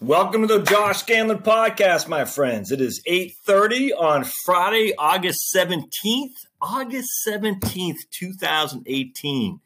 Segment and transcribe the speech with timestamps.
[0.00, 2.70] Welcome to the Josh Scandlen podcast, my friends.
[2.70, 6.46] It is 8:30 on Friday, August 17th.
[6.62, 9.58] August 17th, 2018.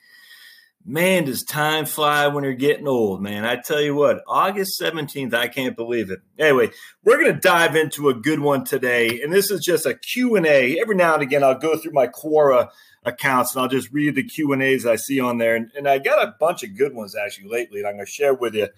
[0.87, 3.45] Man, does time fly when you're getting old, man.
[3.45, 6.21] I tell you what, August 17th, I can't believe it.
[6.39, 6.71] Anyway,
[7.05, 10.81] we're going to dive into a good one today, and this is just a Q&A.
[10.81, 12.71] Every now and again, I'll go through my Quora
[13.05, 15.57] accounts and I'll just read the Q&As I see on there.
[15.57, 18.11] And, and I got a bunch of good ones actually lately, and I'm going to
[18.11, 18.69] share with you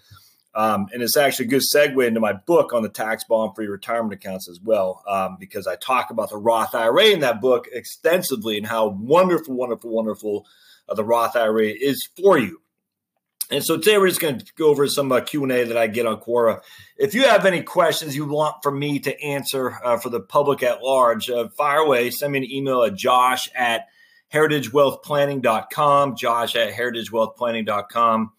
[0.54, 3.66] um, and it's actually a good segue into my book on the tax bomb free
[3.66, 7.66] retirement accounts as well, um, because I talk about the Roth IRA in that book
[7.72, 10.46] extensively and how wonderful, wonderful, wonderful
[10.88, 12.60] uh, the Roth IRA is for you.
[13.50, 16.06] And so today we're just going to go over some uh, Q&A that I get
[16.06, 16.62] on Quora.
[16.96, 20.62] If you have any questions you want for me to answer uh, for the public
[20.62, 22.10] at large, uh, fire away.
[22.10, 23.86] Send me an email at josh at
[24.32, 28.32] heritagewealthplanning.com, josh at heritagewealthplanning.com.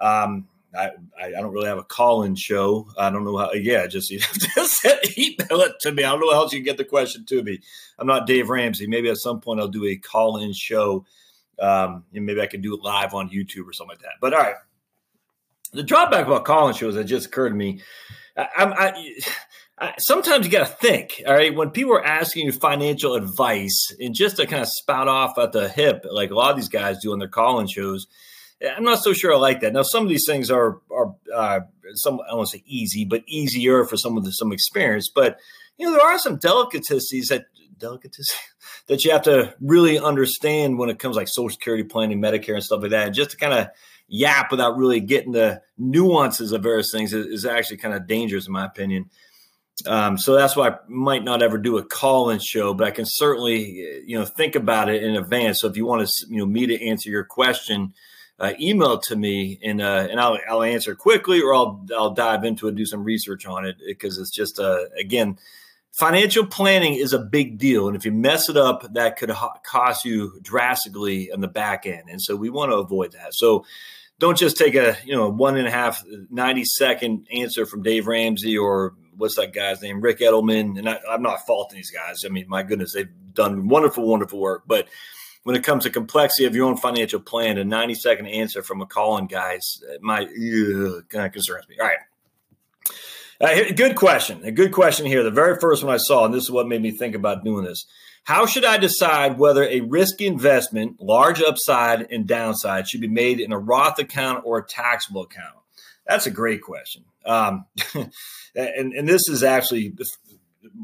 [0.00, 0.90] Um, I,
[1.20, 2.88] I don't really have a call-in show.
[2.98, 3.52] I don't know how.
[3.52, 6.04] Yeah, just you have to email it to me.
[6.04, 7.60] I don't know how else you can get the question to me.
[7.98, 8.86] I'm not Dave Ramsey.
[8.86, 11.04] Maybe at some point I'll do a call-in show,
[11.58, 14.14] um, and maybe I can do it live on YouTube or something like that.
[14.20, 14.56] But all right,
[15.72, 17.80] the drawback about call-in shows that just occurred to me.
[18.36, 19.14] I, I,
[19.78, 21.22] I sometimes you got to think.
[21.26, 25.08] All right, when people are asking you financial advice, and just to kind of spout
[25.08, 28.06] off at the hip, like a lot of these guys do on their call-in shows
[28.62, 29.72] I'm not so sure I like that.
[29.72, 31.60] Now, some of these things are are uh,
[31.94, 35.10] some I to say easy, but easier for some the some experience.
[35.14, 35.38] But
[35.78, 37.46] you know, there are some delicacies that
[37.78, 38.32] delicacies
[38.86, 42.64] that you have to really understand when it comes like Social Security planning, Medicare, and
[42.64, 43.10] stuff like that.
[43.10, 43.68] Just to kind of
[44.08, 48.46] yap without really getting the nuances of various things is, is actually kind of dangerous,
[48.46, 49.10] in my opinion.
[49.84, 53.04] Um, so that's why I might not ever do a call-in show, but I can
[53.06, 55.60] certainly, you know, think about it in advance.
[55.60, 57.92] So if you want to, you know, me to answer your question,
[58.38, 62.44] uh, email to me and uh, and I'll, I'll answer quickly or I'll I'll dive
[62.44, 65.38] into it do some research on it because it's just uh, again
[65.92, 69.32] financial planning is a big deal and if you mess it up that could
[69.64, 73.32] cost you drastically on the back end and so we want to avoid that.
[73.32, 73.64] So
[74.18, 78.06] don't just take a you know one and a half 90 second answer from Dave
[78.06, 82.22] Ramsey or what's that guy's name Ric Edelman and I, I'm not faulting these guys.
[82.26, 84.88] I mean my goodness they've done wonderful wonderful work but
[85.46, 88.80] when it comes to complexity of your own financial plan, a 90 second answer from
[88.80, 91.76] a call-in guys my kind of concerns me.
[91.80, 91.98] All right.
[93.40, 94.42] Uh, good question.
[94.42, 95.22] A good question here.
[95.22, 97.64] The very first one I saw, and this is what made me think about doing
[97.64, 97.86] this.
[98.24, 103.38] How should I decide whether a risky investment, large upside and downside, should be made
[103.38, 105.58] in a Roth account or a taxable account?
[106.08, 107.04] That's a great question.
[107.24, 107.66] Um,
[108.56, 109.94] and, and this is actually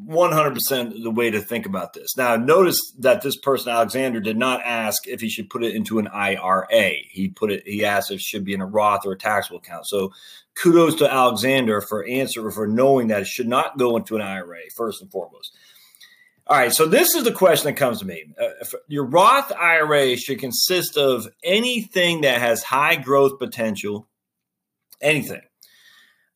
[0.09, 2.17] 100% the way to think about this.
[2.17, 5.99] Now, notice that this person, Alexander, did not ask if he should put it into
[5.99, 6.93] an IRA.
[7.11, 9.59] He put it, he asked if it should be in a Roth or a taxable
[9.59, 9.87] account.
[9.87, 10.13] So
[10.55, 14.71] kudos to Alexander for answer for knowing that it should not go into an IRA,
[14.75, 15.57] first and foremost.
[16.47, 18.25] All right, so this is the question that comes to me.
[18.41, 18.49] Uh,
[18.89, 24.09] your Roth IRA should consist of anything that has high growth potential,
[25.01, 25.41] anything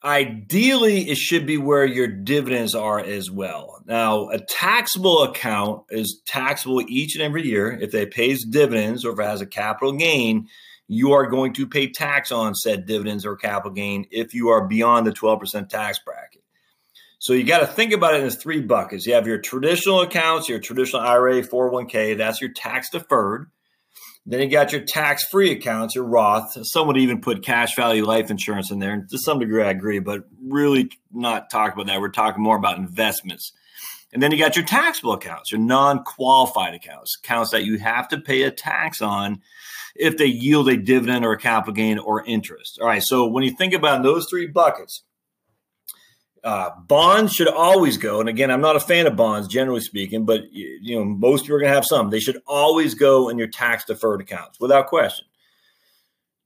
[0.07, 3.83] Ideally, it should be where your dividends are as well.
[3.87, 7.73] Now, a taxable account is taxable each and every year.
[7.73, 10.47] If it pays dividends or if it has a capital gain,
[10.87, 14.69] you are going to pay tax on said dividends or capital gain if you are
[14.69, 16.45] beyond the 12% tax bracket.
[17.19, 19.07] So you got to think about it in three buckets.
[19.07, 23.51] You have your traditional accounts, your traditional IRA, 401k, that's your tax deferred.
[24.29, 26.57] Then you got your tax free accounts, your Roth.
[26.67, 28.93] Some would even put cash value life insurance in there.
[28.93, 32.01] And to some degree, I agree, but really not talk about that.
[32.01, 33.53] We're talking more about investments.
[34.13, 38.09] And then you got your taxable accounts, your non qualified accounts, accounts that you have
[38.09, 39.43] to pay a tax on
[39.95, 42.79] if they yield a dividend or a capital gain or interest.
[42.81, 43.03] All right.
[43.03, 45.03] So when you think about those three buckets,
[46.47, 50.25] uh, bonds should always go, and again, I'm not a fan of bonds generally speaking,
[50.25, 52.09] but you know most people are going to have some.
[52.09, 55.27] They should always go in your tax deferred accounts without question.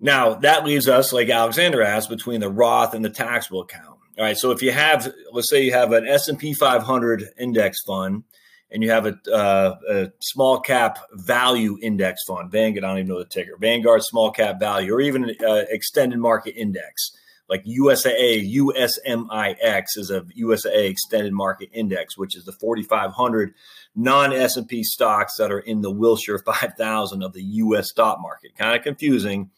[0.00, 3.99] Now that leaves us, like Alexander asked, between the Roth and the taxable account.
[4.19, 7.35] All right, so if you have, let's say you have an S and P 500
[7.38, 8.25] index fund,
[8.70, 13.08] and you have a, uh, a, small cap value index fund, Vanguard, I don't even
[13.11, 17.12] know the ticker, Vanguard small cap value, or even uh, extended market index
[17.50, 23.55] like USAA, USMIX is a USAA extended market index, which is the 4,500
[23.97, 27.91] non S&P stocks that are in the Wilshire 5000 of the U.S.
[27.91, 28.56] stock market.
[28.56, 29.50] Kind of confusing,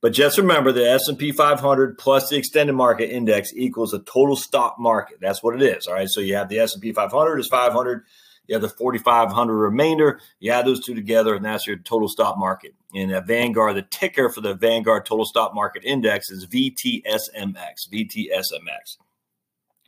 [0.00, 4.76] but just remember the S&P 500 plus the extended market index equals a total stock
[4.78, 5.18] market.
[5.20, 5.86] That's what it is.
[5.86, 6.08] All right.
[6.08, 8.04] So you have the S&P 500 is 500.
[8.46, 10.20] You have the 4,500 remainder.
[10.38, 12.74] You add those two together, and that's your total stock market.
[12.94, 17.88] And uh, Vanguard, the ticker for the Vanguard Total Stock Market Index is VTSMX.
[17.92, 18.96] VTSMX.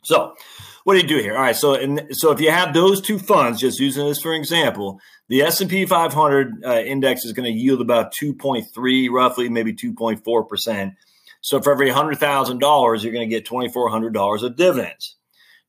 [0.03, 0.35] So,
[0.83, 1.35] what do you do here?
[1.35, 1.75] All right, so
[2.11, 5.69] so if you have those two funds, just using this for example, the S and
[5.69, 10.93] P 500 uh, index is going to yield about 2.3, roughly, maybe 2.4 percent.
[11.41, 15.15] So for every hundred thousand dollars, you're going to get 2,400 dollars of dividends.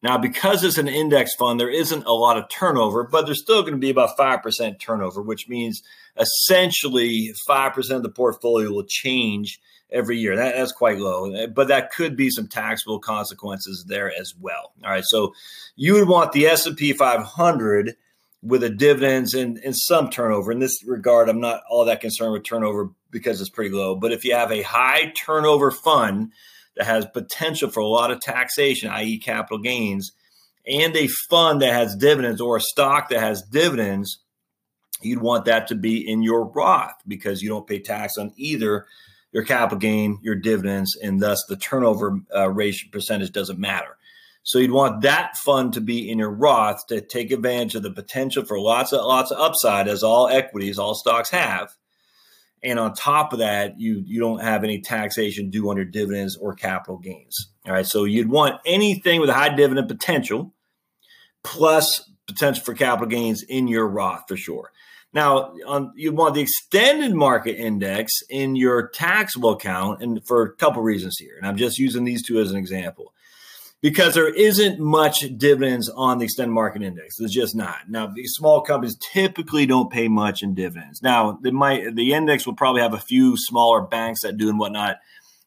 [0.02, 3.62] Now, because it's an index fund, there isn't a lot of turnover, but there's still
[3.62, 5.82] going to be about 5% turnover, which means
[6.18, 9.60] essentially 5% of the portfolio will change
[9.92, 10.36] every year.
[10.36, 14.72] That, that's quite low, eh, but that could be some taxable consequences there as well.
[14.82, 15.34] All right, so
[15.76, 17.96] you would want the S&P 500
[18.42, 20.50] with a dividends and, and some turnover.
[20.50, 23.96] In this regard, I'm not all that concerned with turnover because it's pretty low.
[23.96, 26.32] But if you have a high turnover fund–
[26.80, 30.12] that has potential for a lot of taxation, i.e., capital gains,
[30.66, 34.20] and a fund that has dividends or a stock that has dividends,
[35.02, 38.86] you'd want that to be in your Roth because you don't pay tax on either
[39.30, 43.98] your capital gain, your dividends, and thus the turnover uh, ratio percentage doesn't matter.
[44.42, 47.90] So you'd want that fund to be in your Roth to take advantage of the
[47.90, 51.76] potential for lots of lots of upside, as all equities, all stocks have,
[52.62, 56.36] and on top of that, you you don't have any taxation due on your dividends
[56.36, 57.50] or capital gains.
[57.66, 60.54] All right, so you'd want anything with a high dividend potential
[61.42, 64.72] plus potential for capital gains in your Roth for sure.
[65.12, 70.52] Now, on, you want the extended market index in your taxable account, and for a
[70.54, 71.36] couple reasons here.
[71.36, 73.12] And I'm just using these two as an example
[73.82, 77.16] because there isn't much dividends on the extended market index.
[77.16, 77.88] There's just not.
[77.88, 81.02] Now, these small companies typically don't pay much in dividends.
[81.02, 84.58] Now, they might the index will probably have a few smaller banks that do and
[84.58, 84.98] whatnot,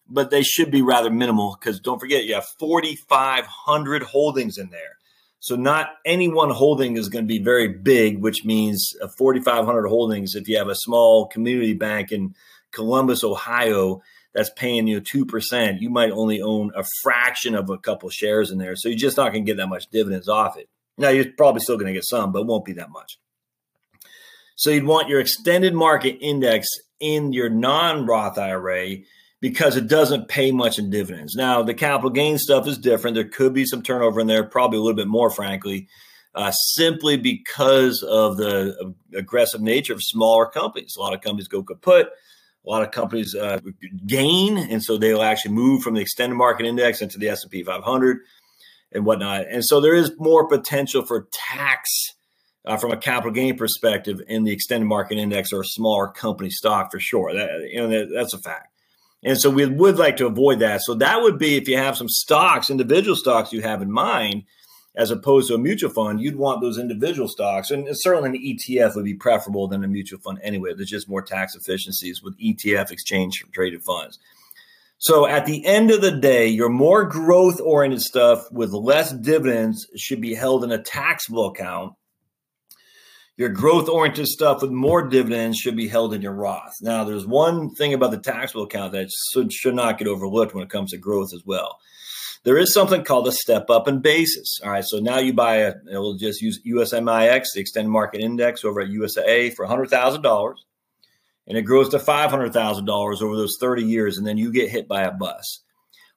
[0.09, 4.97] but they should be rather minimal because don't forget you have 4,500 holdings in there.
[5.39, 9.87] So not any one holding is going to be very big, which means uh, 4,500
[9.87, 10.35] holdings.
[10.35, 12.33] If you have a small community bank in
[12.71, 14.01] Columbus, Ohio,
[14.33, 18.57] that's paying you 2%, you might only own a fraction of a couple shares in
[18.57, 18.75] there.
[18.75, 20.69] So you're just not going to get that much dividends off it.
[20.97, 23.19] Now, you're probably still going to get some, but it won't be that much.
[24.55, 26.67] So you'd want your extended market index
[26.99, 28.97] in your non Roth IRA
[29.39, 31.35] because it doesn't pay much in dividends.
[31.35, 33.15] Now, the capital gain stuff is different.
[33.15, 35.87] There could be some turnover in there, probably a little bit more, frankly,
[36.33, 40.95] uh, simply because of the aggressive nature of smaller companies.
[40.95, 42.09] A lot of companies go kaput
[42.65, 43.59] a lot of companies uh,
[44.05, 47.51] gain, and so they'll actually move from the extended market index into the S and
[47.51, 48.19] P 500
[48.93, 49.45] and whatnot.
[49.49, 52.13] And so there is more potential for tax
[52.65, 56.49] uh, from a capital gain perspective in the extended market index or a smaller company
[56.49, 57.33] stock for sure.
[57.33, 58.67] That, you know, that, that's a fact.
[59.23, 60.81] And so we would like to avoid that.
[60.81, 64.43] So that would be if you have some stocks, individual stocks you have in mind
[64.95, 67.71] as opposed to a mutual fund, you'd want those individual stocks.
[67.71, 70.73] And certainly an ETF would be preferable than a mutual fund anyway.
[70.75, 74.19] There's just more tax efficiencies with ETF exchange traded funds.
[74.99, 79.87] So at the end of the day, your more growth oriented stuff with less dividends
[79.97, 81.93] should be held in a taxable account.
[83.35, 86.75] Your growth oriented stuff with more dividends should be held in your Roth.
[86.81, 90.63] Now, there's one thing about the taxable account that should, should not get overlooked when
[90.63, 91.79] it comes to growth as well
[92.43, 94.59] there is something called a step up in basis.
[94.63, 94.83] All right.
[94.83, 98.89] So now you buy a, we'll just use USMIX, the extended market index over at
[98.89, 100.55] USAA for $100,000
[101.47, 104.17] and it grows to $500,000 over those 30 years.
[104.17, 105.61] And then you get hit by a bus.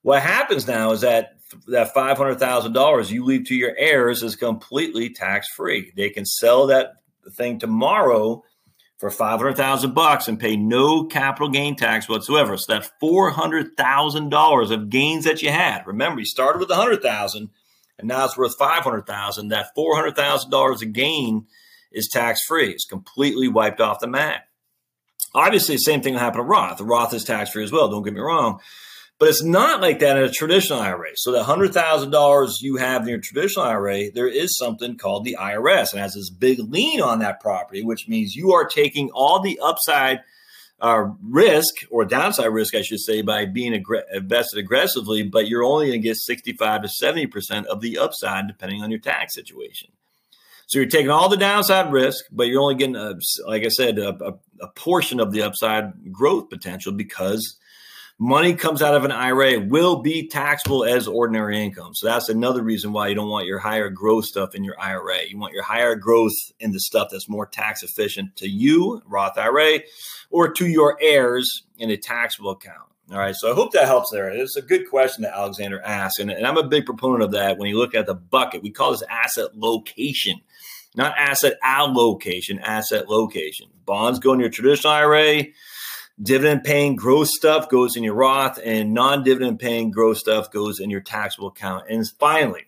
[0.03, 1.33] What happens now is that
[1.69, 5.93] that $500,000 you leave to your heirs is completely tax free.
[5.97, 6.95] They can sell that
[7.37, 8.43] thing tomorrow
[8.99, 12.57] for 500,000 bucks and pay no capital gain tax whatsoever.
[12.57, 15.87] So that $400,000 of gains that you had.
[15.87, 17.51] Remember, you started with 100,000
[17.99, 19.49] and now it's worth 500,000.
[19.49, 21.47] That $400,000 of gain
[21.93, 22.71] is tax free.
[22.71, 24.43] It's completely wiped off the map.
[25.35, 26.81] Obviously, the same thing will happen to Roth.
[26.81, 27.89] Roth is tax free as well.
[27.89, 28.61] Don't get me wrong.
[29.19, 31.13] But it's not like that in a traditional IRA.
[31.15, 35.25] So the hundred thousand dollars you have in your traditional IRA, there is something called
[35.25, 39.11] the IRS, and has this big lien on that property, which means you are taking
[39.11, 40.21] all the upside
[40.83, 45.23] uh, risk or downside risk, I should say, by being aggr- invested aggressively.
[45.23, 48.91] But you're only going to get sixty-five to seventy percent of the upside, depending on
[48.91, 49.93] your tax situation.
[50.67, 53.15] So you're taking all the downside risk, but you're only getting, a,
[53.47, 57.57] like I said, a, a, a portion of the upside growth potential because
[58.19, 61.95] money comes out of an IRA will be taxable as ordinary income.
[61.95, 65.27] So that's another reason why you don't want your higher growth stuff in your IRA.
[65.29, 69.37] You want your higher growth in the stuff that's more tax efficient to you, Roth
[69.37, 69.81] IRA,
[70.31, 72.89] or to your heirs in a taxable account.
[73.13, 74.29] All right, so I hope that helps there.
[74.29, 77.57] It's a good question that Alexander asked, and, and I'm a big proponent of that.
[77.57, 80.41] When you look at the bucket, we call this asset location.
[80.97, 83.69] not asset allocation, asset location.
[83.85, 85.45] Bonds go in your traditional IRA.
[86.21, 90.81] Dividend paying growth stuff goes in your Roth, and non dividend paying growth stuff goes
[90.81, 91.87] in your taxable account.
[91.91, 92.65] And finally,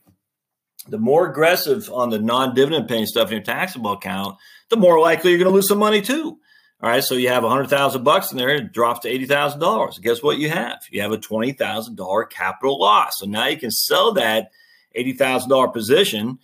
[0.86, 4.36] the more aggressive on the non dividend paying stuff in your taxable account,
[4.68, 6.38] the more likely you're going to lose some money too.
[6.80, 9.26] All right, so you have a hundred thousand bucks in there, it drops to eighty
[9.26, 9.98] thousand dollars.
[9.98, 10.80] Guess what you have?
[10.90, 13.14] You have a twenty thousand dollar capital loss.
[13.16, 14.52] So now you can sell that
[14.94, 16.38] eighty thousand dollar position,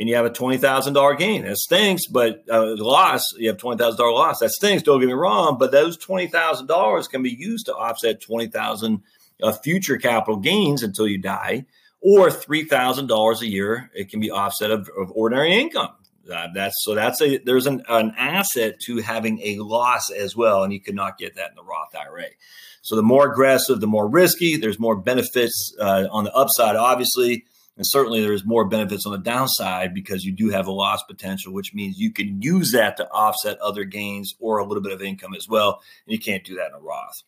[0.00, 1.44] and you have a twenty thousand dollar gain.
[1.44, 4.38] That stinks, but uh, loss you have twenty thousand dollar loss.
[4.38, 4.82] That stinks.
[4.82, 8.46] Don't get me wrong, but those twenty thousand dollars can be used to offset twenty
[8.46, 9.02] thousand
[9.42, 11.66] of future capital gains until you die,
[12.00, 13.90] or three thousand dollars a year.
[13.94, 15.90] It can be offset of, of ordinary income.
[16.32, 20.64] Uh, that's so that's a there's an, an asset to having a loss as well,
[20.64, 22.28] and you cannot get that in the Roth IRA.
[22.80, 24.56] So the more aggressive, the more risky.
[24.56, 27.44] There's more benefits uh, on the upside, obviously,
[27.80, 31.54] and certainly there's more benefits on the downside because you do have a loss potential,
[31.54, 35.00] which means you can use that to offset other gains or a little bit of
[35.00, 35.80] income as well.
[36.06, 37.22] And you can't do that in a Roth.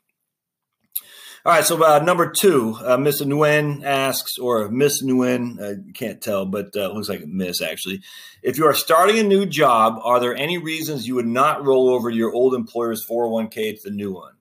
[1.46, 6.20] All right, so uh, number two, uh, Miss Nguyen asks, or Miss Nguyen, I can't
[6.20, 8.02] tell, but uh, looks like Miss actually.
[8.42, 11.88] If you are starting a new job, are there any reasons you would not roll
[11.88, 14.34] over your old employer's 401k to the new one?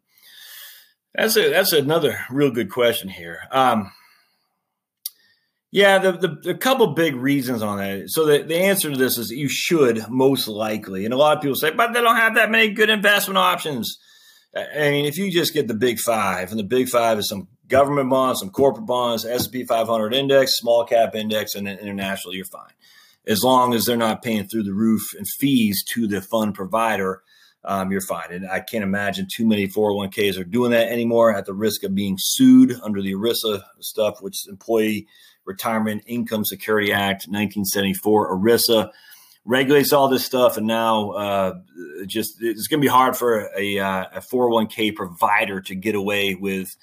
[1.16, 3.44] That's a, that's another real good question here.
[3.50, 3.94] Um,
[5.72, 8.10] yeah, the, the, the couple big reasons on that.
[8.10, 11.06] So the, the answer to this is you should most likely.
[11.06, 13.98] And a lot of people say, but they don't have that many good investment options.
[14.54, 17.48] I mean, if you just get the big five, and the big five is some
[17.70, 22.44] government bonds, some corporate bonds, S&P 500 index, small cap index, and then international, you're
[22.44, 22.74] fine.
[23.26, 27.22] As long as they're not paying through the roof and fees to the fund provider,
[27.64, 28.32] um, you're fine.
[28.32, 31.94] And I can't imagine too many 401ks are doing that anymore at the risk of
[31.94, 35.08] being sued under the ERISA stuff, which Employee
[35.46, 38.92] Retirement Income Security Act, 1974, ERISA
[39.44, 41.54] regulates all this stuff, and now uh,
[42.06, 46.36] just it's going to be hard for a, uh, a 401k provider to get away
[46.36, 46.76] with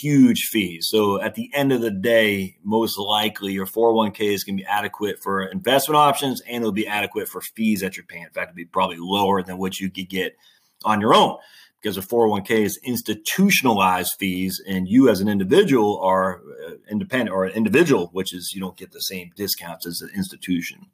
[0.00, 0.88] huge fees.
[0.90, 4.68] So at the end of the day, most likely your 401k is going to be
[4.68, 8.24] adequate for investment options, and it'll be adequate for fees that you're paying.
[8.24, 10.36] In fact, it'll be probably lower than what you could get
[10.84, 11.38] on your own
[11.80, 17.44] because a 401k is institutionalized fees and you as an individual are uh, independent or
[17.44, 20.86] an individual which is you don't get the same discounts as an institution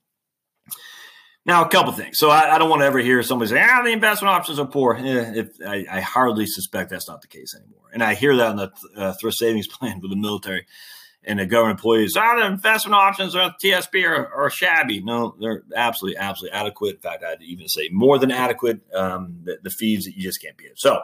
[1.48, 2.18] now, a couple things.
[2.18, 4.66] So I, I, don't want to ever hear somebody say, "Ah, the investment options are
[4.66, 8.36] poor." Eh, if, I, I, hardly suspect that's not the case anymore, and I hear
[8.36, 10.66] that in the uh, thrift savings plan for the military
[11.24, 12.16] and the government employees.
[12.18, 15.00] Ah, the investment options are TSP are, are shabby.
[15.02, 16.96] No, they're absolutely, absolutely adequate.
[16.96, 18.82] In fact, I'd even say more than adequate.
[18.94, 20.72] Um, the, the fees that you just can't beat.
[20.76, 21.00] So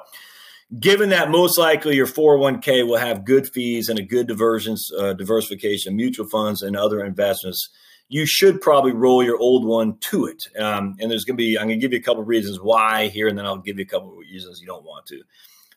[0.78, 5.14] given that most likely your 401k will have good fees and a good diversions, uh,
[5.14, 7.70] diversification, mutual funds, and other investments,
[8.08, 10.44] you should probably roll your old one to it.
[10.58, 12.60] Um, and there's going to be, I'm going to give you a couple of reasons
[12.60, 15.22] why here, and then I'll give you a couple of reasons you don't want to.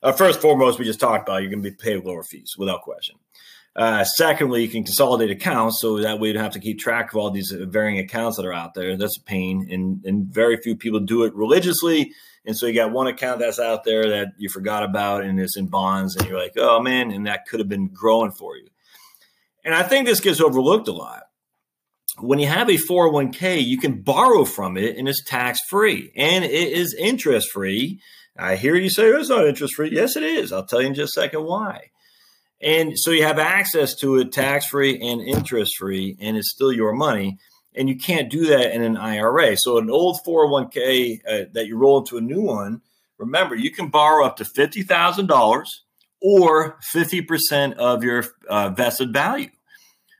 [0.03, 2.81] Uh, first, foremost, we just talked about you're going to be paid lower fees without
[2.81, 3.15] question.
[3.75, 7.11] Uh, secondly, you can consolidate accounts so that way you don't have to keep track
[7.11, 8.97] of all these varying accounts that are out there.
[8.97, 12.11] That's a pain, and, and very few people do it religiously.
[12.45, 15.57] And so you got one account that's out there that you forgot about and it's
[15.57, 18.67] in bonds, and you're like, oh man, and that could have been growing for you.
[19.63, 21.26] And I think this gets overlooked a lot
[22.19, 26.43] when you have a 401k, you can borrow from it and it's tax free and
[26.43, 27.99] it is interest free.
[28.37, 29.91] I hear you say oh, it's not interest free.
[29.91, 30.51] Yes, it is.
[30.51, 31.91] I'll tell you in just a second why.
[32.61, 36.71] And so you have access to it tax free and interest free, and it's still
[36.71, 37.37] your money.
[37.75, 39.55] And you can't do that in an IRA.
[39.57, 42.81] So an old 401k uh, that you roll into a new one,
[43.19, 45.65] remember, you can borrow up to $50,000
[46.19, 49.49] or 50% of your uh, vested value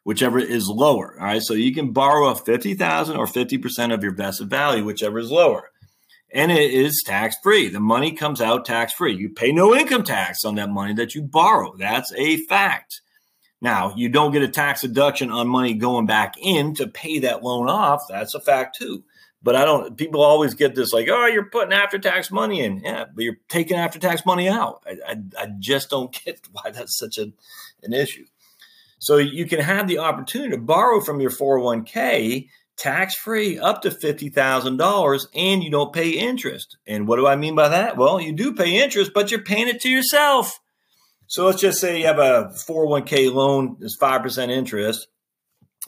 [0.07, 1.17] whichever is lower.
[1.19, 1.41] All right.
[1.41, 5.69] So you can borrow a 50,000 or 50% of your vested value, whichever is lower.
[6.33, 7.67] And it is tax free.
[7.67, 9.17] The money comes out tax free.
[9.17, 11.75] You pay no income tax on that money that you borrow.
[11.77, 13.01] That's a fact.
[13.59, 17.43] Now, you don't get a tax deduction on money going back in to pay that
[17.43, 18.03] loan off.
[18.07, 19.03] That's a fact too.
[19.43, 22.79] But I don't, people always get this like, oh, you're putting after tax money in.
[22.79, 24.83] Yeah, but you're taking after tax money out.
[24.87, 27.33] I, I, I just don't get why that's such a,
[27.83, 28.23] an issue.
[29.00, 33.89] So you can have the opportunity to borrow from your 401k tax free up to
[33.89, 36.77] $50,000 and you don't pay interest.
[36.86, 37.98] And what do I mean by that?
[37.98, 40.60] Well, you do pay interest, but you're paying it to yourself.
[41.27, 45.08] So let's just say you have a 401k loan that's 5% interest.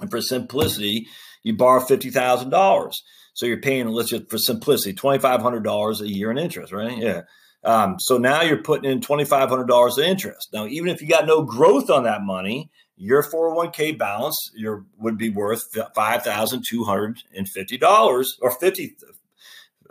[0.02, 1.08] And for simplicity,
[1.44, 2.96] you borrow $50,000.
[3.34, 6.98] So you're paying, let's just for simplicity, $2,500 a year in interest, right?
[6.98, 7.22] Yeah.
[7.64, 10.50] Um, so now you're putting in $2,500 of interest.
[10.54, 15.18] Now, even if you got no growth on that money, your 401k balance your would
[15.18, 18.98] be worth $5,250 or 50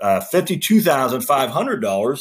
[0.01, 2.21] uh, $52,500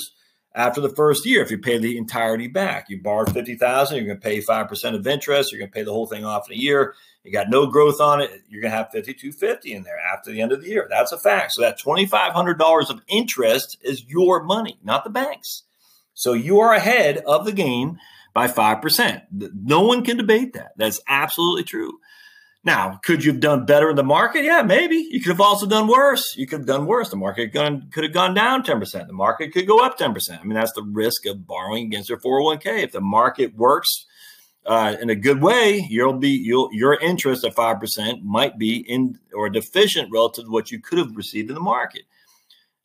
[0.56, 2.90] after the first year if you pay the entirety back.
[2.90, 5.92] You borrowed 50000 you're going to pay 5% of interest, you're going to pay the
[5.92, 6.96] whole thing off in a year.
[7.24, 10.40] You got no growth on it, you're going to have 5250 in there after the
[10.42, 10.88] end of the year.
[10.90, 11.52] That's a fact.
[11.52, 15.64] So that $2500 of interest is your money, not the bank's.
[16.14, 18.00] So you are ahead of the game
[18.38, 19.24] by 5%.
[19.32, 20.74] No one can debate that.
[20.78, 21.98] That's absolutely true.
[22.64, 24.44] Now, could you have done better in the market?
[24.44, 25.08] Yeah, maybe.
[25.10, 26.36] You could have also done worse.
[26.38, 27.10] You could have done worse.
[27.10, 29.08] The market could have gone down 10%.
[29.08, 30.40] The market could go up 10%.
[30.40, 32.84] I mean, that's the risk of borrowing against your 401k.
[32.84, 34.06] If the market works
[34.68, 39.18] uh, in a good way, you'll be you'll, your interest at 5% might be in
[39.34, 42.04] or deficient relative to what you could have received in the market.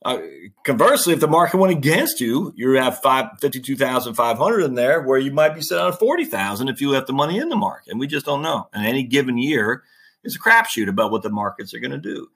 [0.04, 0.18] Uh,
[0.64, 5.30] conversely, if the market went against you, you have five, 52,500 in there where you
[5.30, 7.90] might be sitting on 40,000 if you left the money in the market.
[7.90, 8.68] And we just don't know.
[8.72, 9.84] And any given year
[10.24, 12.28] is a crapshoot about what the markets are going to do.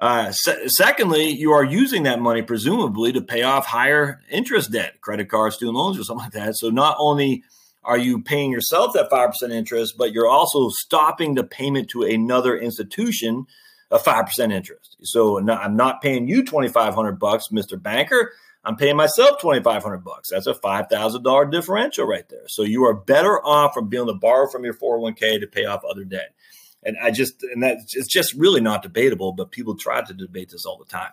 [0.00, 5.00] Uh, se- secondly, you are using that money presumably to pay off higher interest debt,
[5.00, 6.56] credit cards, student loans, or something like that.
[6.56, 7.44] So not only
[7.84, 12.56] are you paying yourself that 5% interest, but you're also stopping the payment to another
[12.56, 13.46] institution
[13.90, 14.96] a 5% interest.
[15.02, 17.80] So I'm not paying you 2500 bucks, Mr.
[17.80, 18.32] Banker.
[18.64, 20.30] I'm paying myself 2500 bucks.
[20.30, 22.46] That's a $5,000 differential right there.
[22.46, 25.64] So you are better off from being able to borrow from your 401k to pay
[25.64, 26.34] off other debt.
[26.82, 30.50] And I just, and that's it's just really not debatable, but people try to debate
[30.50, 31.12] this all the time.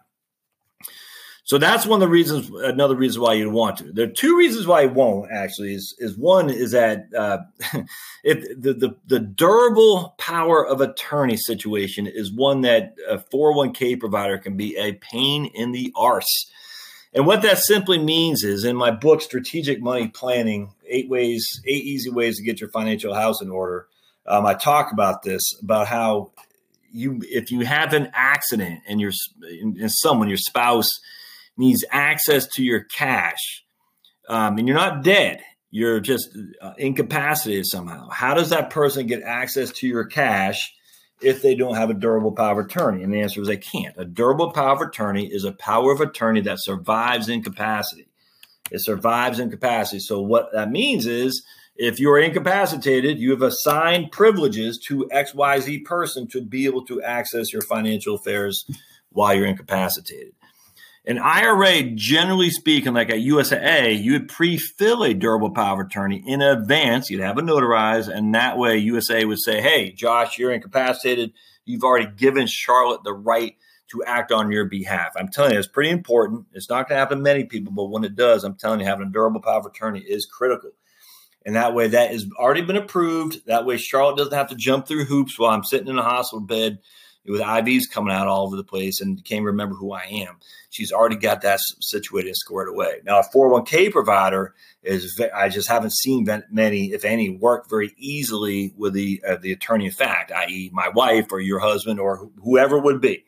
[1.47, 2.49] So that's one of the reasons.
[2.49, 3.93] Another reason why you'd want to.
[3.93, 5.31] There are two reasons why you won't.
[5.31, 7.37] Actually, is is one is that uh,
[8.25, 14.37] if the, the the durable power of attorney situation is one that a 401k provider
[14.37, 16.51] can be a pain in the arse.
[17.13, 21.85] And what that simply means is, in my book, Strategic Money Planning: Eight Ways, Eight
[21.85, 23.87] Easy Ways to Get Your Financial House in Order.
[24.25, 26.31] Um, I talk about this about how
[26.91, 29.13] you, if you have an accident and your
[29.49, 30.99] and someone, your spouse
[31.57, 33.63] needs access to your cash,
[34.29, 36.29] um, and you're not dead, you're just
[36.61, 38.09] uh, incapacitated somehow.
[38.09, 40.73] How does that person get access to your cash
[41.21, 43.03] if they don't have a durable power of attorney?
[43.03, 43.95] And the answer is they can't.
[43.97, 48.07] A durable power of attorney is a power of attorney that survives incapacity.
[48.71, 49.99] It survives incapacity.
[49.99, 51.43] So what that means is
[51.75, 57.53] if you're incapacitated, you have assigned privileges to XYZ person to be able to access
[57.53, 58.65] your financial affairs
[59.11, 60.33] while you're incapacitated.
[61.07, 66.21] An IRA, generally speaking, like a USAA, you would pre-fill a durable power of attorney
[66.27, 67.09] in advance.
[67.09, 71.31] You'd have it notarized, and that way USA would say, "Hey, Josh, you're incapacitated.
[71.63, 73.55] You've already given Charlotte the right
[73.91, 76.47] to act on your behalf." I'm telling you, it's pretty important.
[76.51, 78.85] It's not going to happen to many people, but when it does, I'm telling you,
[78.85, 80.71] having a durable power of attorney is critical.
[81.45, 83.45] And that way, that has already been approved.
[83.47, 86.41] That way, Charlotte doesn't have to jump through hoops while I'm sitting in a hospital
[86.41, 86.79] bed
[87.27, 90.37] with IVs coming out all over the place and can't remember who I am.
[90.69, 93.01] She's already got that situated and squared away.
[93.03, 98.73] Now, a 401k provider is, I just haven't seen many, if any, work very easily
[98.77, 102.79] with the, uh, the attorney of fact, i.e., my wife or your husband or whoever
[102.79, 103.25] would be.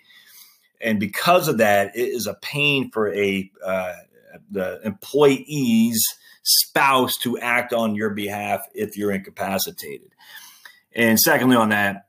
[0.81, 3.93] And because of that, it is a pain for a uh,
[4.49, 6.01] the employee's
[6.43, 10.11] spouse to act on your behalf if you're incapacitated.
[10.95, 12.07] And secondly, on that,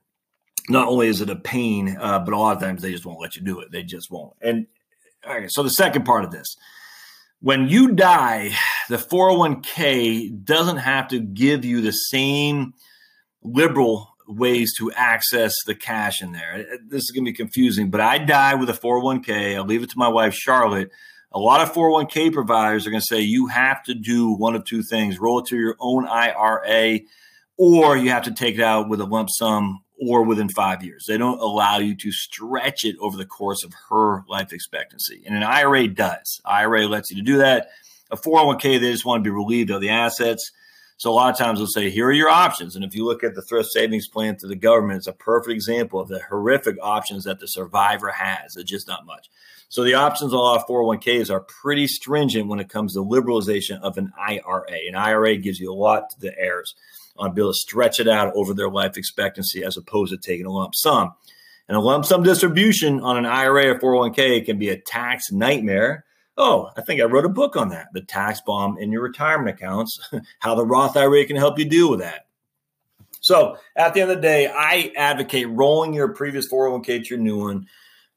[0.70, 3.20] not only is it a pain, uh, but a lot of times they just won't
[3.20, 3.70] let you do it.
[3.70, 4.34] They just won't.
[4.40, 4.66] And
[5.48, 6.56] so the second part of this,
[7.40, 8.50] when you die,
[8.88, 12.74] the 401k doesn't have to give you the same
[13.42, 16.64] liberal ways to access the cash in there.
[16.86, 19.56] This is going to be confusing, but I die with a 401k.
[19.56, 20.90] I'll leave it to my wife, Charlotte.
[21.32, 24.64] A lot of 401k providers are going to say you have to do one of
[24.64, 27.00] two things roll it to your own IRA,
[27.56, 31.04] or you have to take it out with a lump sum or within five years.
[31.06, 35.22] They don't allow you to stretch it over the course of her life expectancy.
[35.26, 36.40] And an IRA does.
[36.44, 37.68] IRA lets you to do that.
[38.10, 40.50] A 401k, they just want to be relieved of the assets.
[40.96, 42.76] So a lot of times they'll say, here are your options.
[42.76, 45.52] And if you look at the thrift savings plan to the government, it's a perfect
[45.52, 48.56] example of the horrific options that the survivor has.
[48.56, 49.30] It's just not much.
[49.68, 53.00] So the options on a lot of 401ks are pretty stringent when it comes to
[53.00, 54.88] liberalization of an IRA.
[54.88, 56.74] An IRA gives you a lot to the heirs
[57.16, 60.46] on be able to stretch it out over their life expectancy as opposed to taking
[60.46, 61.12] a lump sum.
[61.68, 66.04] And a lump sum distribution on an IRA or 401k can be a tax nightmare.
[66.36, 69.56] Oh, I think I wrote a book on that the tax bomb in your retirement
[69.56, 70.00] accounts,
[70.40, 72.26] how the Roth IRA can help you deal with that.
[73.20, 77.18] So at the end of the day, I advocate rolling your previous 401k to your
[77.18, 77.66] new one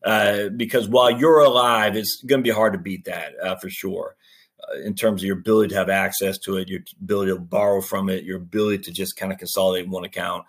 [0.03, 3.69] uh, because while you're alive, it's going to be hard to beat that uh, for
[3.69, 4.15] sure.
[4.84, 8.10] In terms of your ability to have access to it, your ability to borrow from
[8.10, 10.45] it, your ability to just kind of consolidate one account.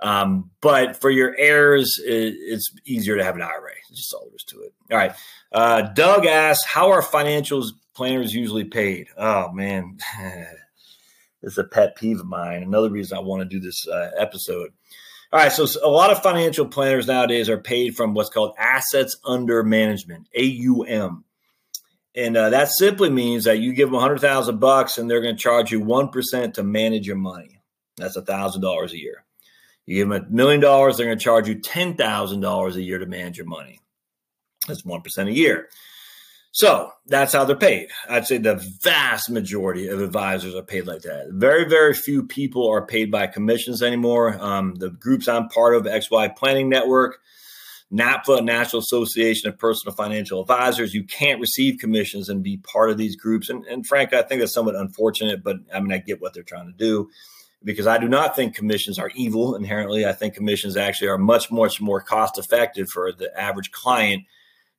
[0.00, 3.72] Um, but for your heirs, it, it's easier to have an IRA.
[3.90, 4.72] It's just all there is to it.
[4.90, 5.12] All right.
[5.50, 9.08] Uh, Doug asks, how are financials planners usually paid?
[9.16, 9.98] Oh man,
[11.42, 12.62] is a pet peeve of mine.
[12.62, 14.70] Another reason I want to do this uh, episode.
[15.30, 19.16] All right, so a lot of financial planners nowadays are paid from what's called assets
[19.26, 21.24] under management (AUM),
[22.18, 25.22] and uh, that simply means that you give them a hundred thousand bucks, and they're
[25.22, 27.60] going to charge you one percent to manage your money.
[27.96, 29.24] That's a thousand dollars a year.
[29.86, 32.82] You give them a million dollars, they're going to charge you ten thousand dollars a
[32.82, 33.80] year to manage your money.
[34.66, 35.68] That's one percent a year.
[36.50, 37.90] So that's how they're paid.
[38.08, 41.28] I'd say the vast majority of advisors are paid like that.
[41.30, 44.36] Very, very few people are paid by commissions anymore.
[44.40, 47.20] Um, the groups I'm part of, XY Planning Network,
[47.92, 52.98] NAPFA, National Association of Personal Financial Advisors, you can't receive commissions and be part of
[52.98, 53.48] these groups.
[53.48, 56.42] And, and frankly, I think that's somewhat unfortunate, but I mean, I get what they're
[56.42, 57.08] trying to do
[57.64, 60.06] because I do not think commissions are evil inherently.
[60.06, 64.24] I think commissions actually are much, much more cost effective for the average client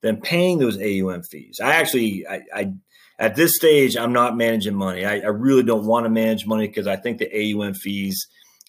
[0.01, 1.59] than paying those AUM fees.
[1.61, 2.73] I actually, I, I
[3.17, 5.05] at this stage, I'm not managing money.
[5.05, 8.27] I, I really don't want to manage money because I think the AUM fees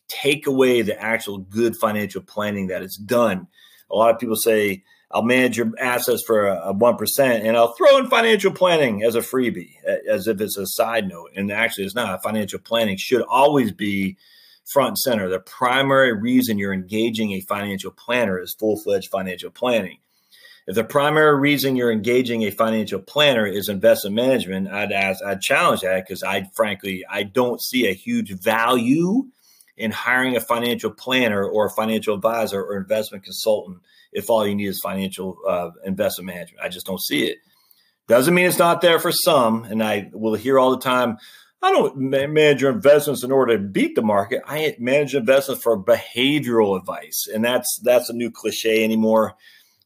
[0.09, 3.47] take away the actual good financial planning that is done.
[3.91, 7.75] A lot of people say, I'll manage your assets for a one percent, and I'll
[7.75, 9.73] throw in financial planning as a freebie,
[10.09, 11.31] as if it's a side note.
[11.35, 12.23] And actually, it's not.
[12.23, 14.17] Financial planning should always be
[14.73, 15.29] front and center.
[15.29, 19.99] The primary reason you're engaging a financial planner is full fledged financial planning.
[20.69, 25.41] If the primary reason you're engaging a financial planner is investment management, I'd ask, I'd
[25.41, 29.27] challenge that because I frankly I don't see a huge value
[29.81, 33.79] in hiring a financial planner or a financial advisor or investment consultant
[34.13, 36.63] if all you need is financial uh, investment management.
[36.63, 37.39] I just don't see it.
[38.07, 41.17] Doesn't mean it's not there for some, and I will hear all the time.
[41.63, 44.43] I don't manage your investments in order to beat the market.
[44.47, 49.35] I manage investments for behavioral advice, and that's that's a new cliche anymore.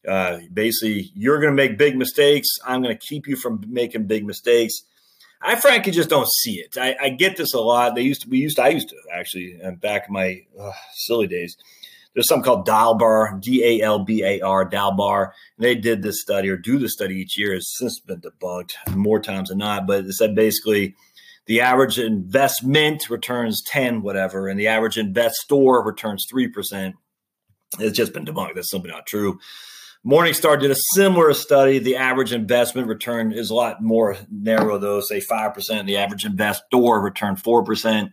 [0.06, 2.48] Uh, basically, you're going to make big mistakes.
[2.64, 4.74] I'm going to keep you from making big mistakes.
[5.40, 6.76] I frankly just don't see it.
[6.78, 7.94] I, I, get this a lot.
[7.94, 11.26] They used to, we used to, I used to actually, back in my uh, silly
[11.26, 11.56] days,
[12.14, 15.32] there's something called Dalbar, D A L B A R, Dalbar.
[15.58, 17.54] They did this study or do the study each year.
[17.54, 20.94] It's since been debunked more times than not, but it said basically
[21.46, 26.94] the average investment returns 10, whatever, and the average investor returns 3%.
[27.80, 28.54] It's just been debunked.
[28.54, 29.40] That's simply not true.
[30.06, 31.78] Morningstar did a similar study.
[31.78, 35.86] The average investment return is a lot more narrow, though, say 5%.
[35.86, 38.12] The average investor returned 4%.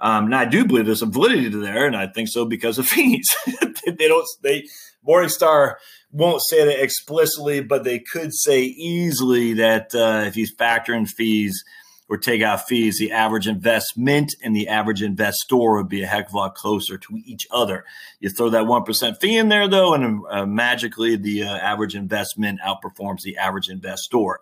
[0.00, 2.78] Um, and I do believe there's some validity to there, and I think so because
[2.78, 3.28] of fees.
[3.86, 4.66] they don't, they,
[5.06, 5.74] Morningstar
[6.10, 11.04] won't say that explicitly, but they could say easily that uh, if you factor in
[11.04, 11.62] fees,
[12.08, 16.28] or take out fees, the average investment and the average investor would be a heck
[16.28, 17.84] of a lot closer to each other.
[18.18, 22.60] You throw that 1% fee in there, though, and uh, magically the uh, average investment
[22.64, 24.40] outperforms the average investor.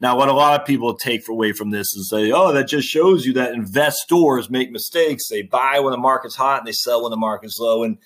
[0.00, 2.88] Now, what a lot of people take away from this is say, oh, that just
[2.88, 5.28] shows you that investors make mistakes.
[5.28, 7.82] They buy when the market's hot and they sell when the market's low.
[7.82, 7.98] And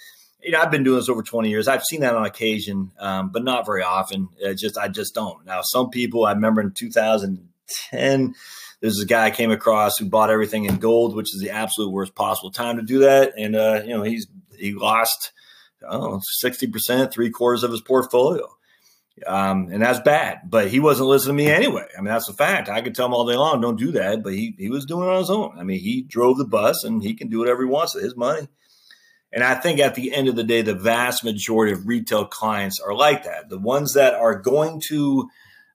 [0.42, 1.68] you know, I've been doing this over 20 years.
[1.68, 4.28] I've seen that on occasion, um, but not very often.
[4.38, 5.44] It just I just don't.
[5.46, 8.34] Now, some people I remember in 2010
[8.80, 11.90] there's a guy I came across who bought everything in gold, which is the absolute
[11.90, 13.32] worst possible time to do that.
[13.38, 15.32] And uh, you know, he's he lost
[16.40, 18.48] sixty percent, three quarters of his portfolio.
[19.26, 20.40] Um, and that's bad.
[20.44, 21.87] But he wasn't listening to me anyway.
[21.96, 22.68] I mean, that's a fact.
[22.68, 24.22] I could tell him all day long, don't do that.
[24.22, 25.56] But he he was doing it on his own.
[25.58, 28.16] I mean, he drove the bus and he can do whatever he wants with his
[28.16, 28.48] money.
[29.32, 32.80] And I think at the end of the day, the vast majority of retail clients
[32.80, 33.48] are like that.
[33.48, 35.28] The ones that are going to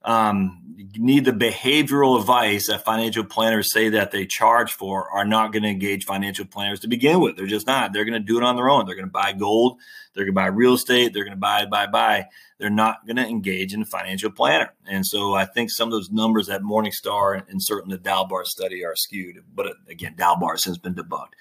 [0.03, 5.51] um, need the behavioral advice that financial planners say that they charge for are not
[5.51, 7.35] going to engage financial planners to begin with.
[7.35, 7.93] They're just not.
[7.93, 8.85] They're going to do it on their own.
[8.85, 9.77] They're going to buy gold.
[10.13, 11.13] They're going to buy real estate.
[11.13, 12.27] They're going to buy, buy, buy.
[12.57, 14.73] They're not going to engage in a financial planner.
[14.85, 18.83] And so I think some of those numbers at Morningstar and certainly the Dalbar study
[18.85, 19.43] are skewed.
[19.53, 21.33] But uh, again, Dalbar has since been debunked.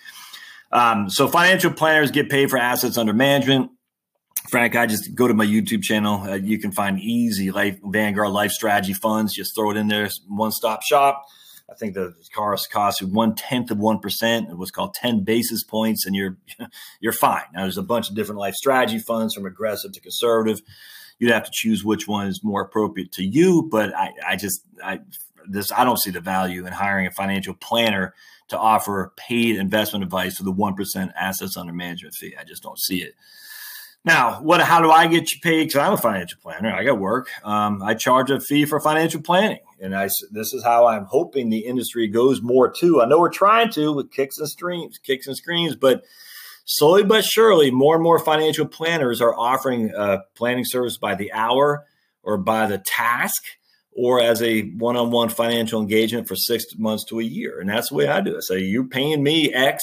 [0.70, 3.70] Um, so financial planners get paid for assets under management.
[4.48, 6.22] Frank, I just go to my YouTube channel.
[6.22, 9.34] Uh, you can find easy life Vanguard life strategy funds.
[9.34, 11.26] Just throw it in there, one stop shop.
[11.70, 14.48] I think the cost costs one tenth of one percent.
[14.48, 16.38] It was called ten basis points, and you're
[17.00, 17.42] you're fine.
[17.52, 20.62] Now there's a bunch of different life strategy funds from aggressive to conservative.
[21.18, 23.68] You'd have to choose which one is more appropriate to you.
[23.70, 25.00] But I, I just I
[25.46, 28.14] this I don't see the value in hiring a financial planner
[28.48, 32.34] to offer paid investment advice for the one percent assets under management fee.
[32.40, 33.14] I just don't see it.
[34.04, 34.60] Now, what?
[34.60, 35.66] How do I get you paid?
[35.66, 36.72] Because I'm a financial planner.
[36.72, 37.28] I got work.
[37.44, 40.08] Um, I charge a fee for financial planning, and I.
[40.30, 43.02] This is how I'm hoping the industry goes more too.
[43.02, 46.04] I know we're trying to with kicks and streams, kicks and screams, but
[46.64, 51.32] slowly but surely, more and more financial planners are offering a planning service by the
[51.32, 51.84] hour
[52.22, 53.42] or by the task
[53.98, 57.58] or as a one-on-one financial engagement for six months to a year.
[57.58, 58.42] And that's the way I do it.
[58.42, 59.82] So you're paying me X,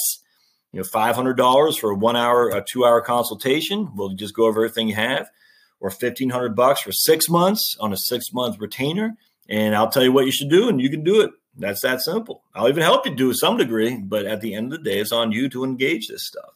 [0.76, 3.92] you know, five hundred dollars for a one hour, a two hour consultation.
[3.94, 5.30] We'll just go over everything you have,
[5.80, 9.16] or fifteen hundred bucks for six months on a six month retainer,
[9.48, 11.30] and I'll tell you what you should do, and you can do it.
[11.56, 12.42] That's that simple.
[12.54, 15.12] I'll even help you do some degree, but at the end of the day, it's
[15.12, 16.50] on you to engage this stuff.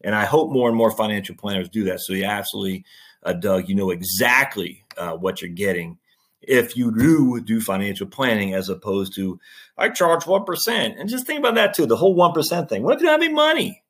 [0.00, 2.00] And I hope more and more financial planners do that.
[2.00, 2.86] So you absolutely,
[3.22, 5.98] uh, Doug, you know exactly uh, what you're getting
[6.40, 9.40] if you do do financial planning as opposed to
[9.76, 11.00] I charge 1%.
[11.00, 12.82] And just think about that too, the whole 1% thing.
[12.82, 13.84] What if you don't have any money?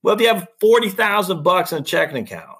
[0.00, 2.58] What if you have 40,000 bucks in a checking account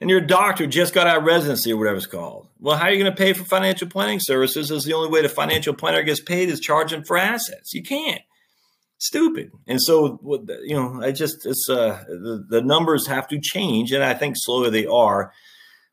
[0.00, 2.48] and you're a doctor just got out of residency or whatever it's called?
[2.58, 4.70] Well, how are you going to pay for financial planning services?
[4.70, 7.74] Is the only way the financial planner gets paid is charging for assets.
[7.74, 8.22] You can't.
[9.00, 9.52] Stupid.
[9.68, 10.18] And so,
[10.64, 13.92] you know, I just, it's, uh, the, the numbers have to change.
[13.92, 15.32] And I think slowly they are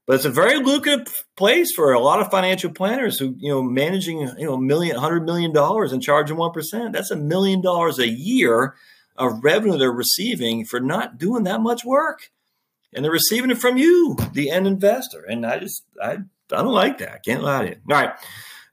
[0.05, 3.63] but it's a very lucrative place for a lot of financial planners who, you know,
[3.63, 6.93] managing, you know, million, hundred million dollars and charging 1%.
[6.93, 8.75] That's a million dollars a year
[9.17, 12.31] of revenue they're receiving for not doing that much work.
[12.93, 15.23] And they're receiving it from you, the end investor.
[15.23, 16.17] And I just, I, I
[16.61, 17.11] don't like that.
[17.13, 17.77] I can't lie to you.
[17.89, 18.11] All right.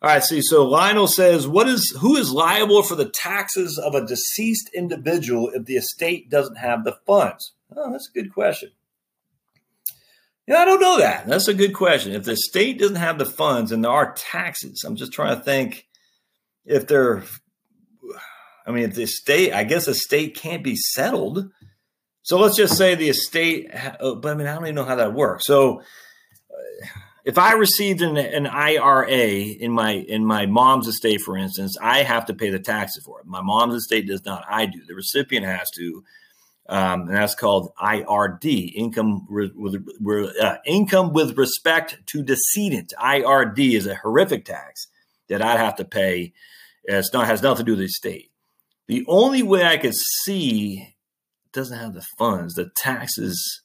[0.03, 0.23] All right.
[0.23, 4.71] See, so Lionel says, what is, who is liable for the taxes of a deceased
[4.75, 7.53] individual if the estate doesn't have the funds?
[7.75, 8.71] Oh, that's a good question.
[10.47, 11.27] Yeah, I don't know that.
[11.27, 12.13] That's a good question.
[12.13, 15.43] If the state doesn't have the funds and there are taxes, I'm just trying to
[15.43, 15.87] think
[16.65, 17.23] if they're,
[18.67, 21.51] I mean, if the state, I guess the state can't be settled.
[22.23, 24.97] So let's just say the estate, oh, but I mean, I don't even know how
[24.97, 25.47] that works.
[25.47, 26.87] So uh,
[27.25, 32.03] if I received an, an IRA in my in my mom's estate, for instance, I
[32.03, 33.27] have to pay the taxes for it.
[33.27, 34.45] My mom's estate does not.
[34.49, 34.81] I do.
[34.87, 36.05] The recipient has to
[36.69, 39.53] um, and that's called IRD, income with,
[40.41, 42.93] uh, income with respect to decedent.
[42.99, 44.87] IRD is a horrific tax
[45.29, 46.33] that I'd have to pay.
[46.85, 48.31] It's not has nothing to do with the state.
[48.89, 50.95] The only way I could see
[51.53, 53.63] doesn't have the funds, the taxes.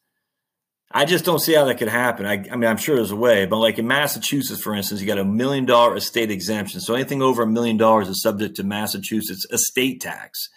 [0.92, 2.26] I just don't see how that could happen.
[2.26, 5.08] I, I, mean, I'm sure there's a way, but like in Massachusetts, for instance, you
[5.08, 6.80] got a million dollar estate exemption.
[6.80, 10.50] So anything over a million dollars is subject to Massachusetts estate tax.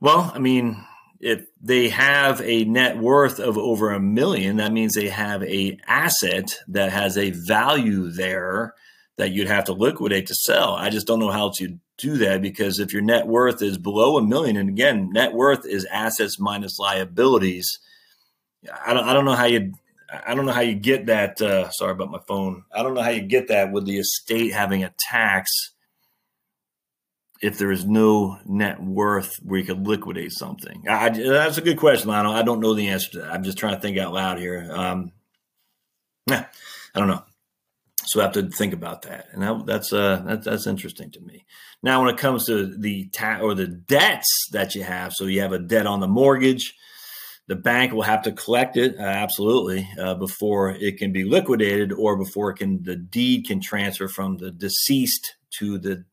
[0.00, 0.84] Well, I mean,
[1.20, 5.78] if they have a net worth of over a million, that means they have a
[5.86, 8.74] asset that has a value there
[9.16, 10.74] that you'd have to liquidate to sell.
[10.74, 14.18] I just don't know how to do that because if your net worth is below
[14.18, 17.78] a million, and again, net worth is assets minus liabilities.
[18.84, 19.72] I don't, I don't know how you,
[20.10, 21.40] I don't know how you get that.
[21.40, 22.64] Uh, sorry about my phone.
[22.74, 25.50] I don't know how you get that with the estate having a tax
[27.42, 30.84] if there is no net worth where you could liquidate something?
[30.88, 32.32] I, that's a good question, Lionel.
[32.32, 33.32] I don't know the answer to that.
[33.32, 34.68] I'm just trying to think out loud here.
[34.72, 35.12] Um,
[36.28, 36.46] yeah,
[36.94, 37.22] I don't know.
[38.06, 41.20] So I have to think about that, and that, that's uh, that, that's interesting to
[41.20, 41.44] me.
[41.82, 45.40] Now, when it comes to the ta- or the debts that you have, so you
[45.40, 46.74] have a debt on the mortgage,
[47.48, 51.92] the bank will have to collect it uh, absolutely uh, before it can be liquidated,
[51.92, 56.04] or before it can the deed can transfer from the deceased to the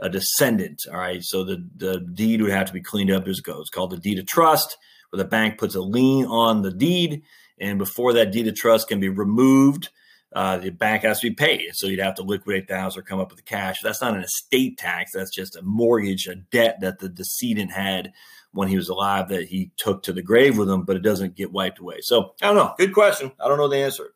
[0.00, 0.82] a descendant.
[0.90, 1.22] All right.
[1.22, 3.26] So the, the deed would have to be cleaned up.
[3.26, 4.76] It's called the deed of trust,
[5.10, 7.22] where the bank puts a lien on the deed.
[7.60, 9.90] And before that deed of trust can be removed,
[10.34, 11.70] uh, the bank has to be paid.
[11.74, 13.80] So you'd have to liquidate the house or come up with the cash.
[13.82, 15.12] That's not an estate tax.
[15.12, 18.12] That's just a mortgage, a debt that the decedent had
[18.52, 21.36] when he was alive that he took to the grave with him, but it doesn't
[21.36, 21.98] get wiped away.
[22.00, 22.74] So I don't know.
[22.78, 23.32] Good question.
[23.38, 24.12] I don't know the answer.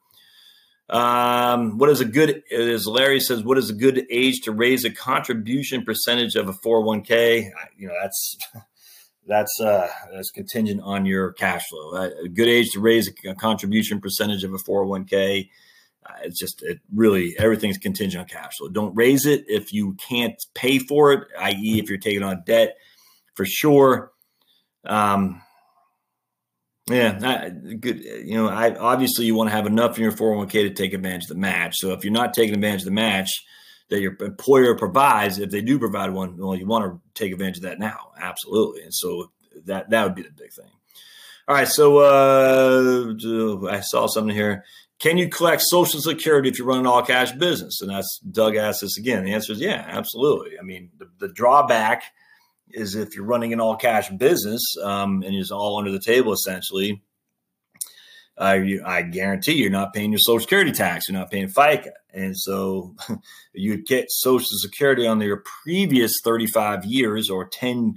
[0.90, 4.84] Um, what is a good, as Larry says, what is a good age to raise
[4.84, 7.50] a contribution percentage of a 401k?
[7.76, 8.36] You know, that's,
[9.26, 11.94] that's, uh, that's contingent on your cash flow.
[11.94, 15.48] A good age to raise a contribution percentage of a 401k.
[16.06, 18.68] Uh, it's just, it really, everything's contingent on cash flow.
[18.68, 22.76] Don't raise it if you can't pay for it, i.e., if you're taking on debt
[23.34, 24.12] for sure.
[24.84, 25.40] Um,
[26.90, 28.04] yeah, I, good.
[28.04, 31.24] You know, I obviously you want to have enough in your 401k to take advantage
[31.24, 31.76] of the match.
[31.78, 33.30] So if you're not taking advantage of the match
[33.88, 37.58] that your employer provides, if they do provide one, well, you want to take advantage
[37.58, 38.10] of that now.
[38.20, 38.82] Absolutely.
[38.82, 39.30] And so
[39.64, 40.70] that that would be the big thing.
[41.48, 41.68] All right.
[41.68, 44.64] So uh, I saw something here.
[44.98, 47.80] Can you collect Social Security if you run an all cash business?
[47.80, 49.24] And that's Doug asked this again.
[49.24, 50.58] The answer is yeah, absolutely.
[50.58, 52.04] I mean, the, the drawback
[52.74, 56.32] is if you're running an all cash business um, and it's all under the table
[56.32, 57.02] essentially,
[58.36, 61.08] uh, I guarantee you're not paying your Social Security tax.
[61.08, 62.96] You're not paying FICA, and so
[63.52, 67.94] you get Social Security on your previous 35 years or 10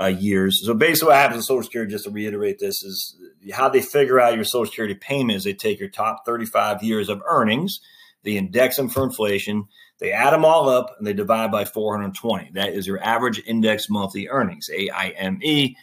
[0.00, 0.62] uh, years.
[0.64, 3.16] So basically, what happens in Social Security, just to reiterate this, is
[3.52, 7.10] how they figure out your Social Security payment is they take your top 35 years
[7.10, 7.80] of earnings,
[8.22, 9.68] they index them for inflation,
[10.04, 12.50] they add them all up, and they divide by 420.
[12.52, 15.74] That is your average index monthly earnings, AIME.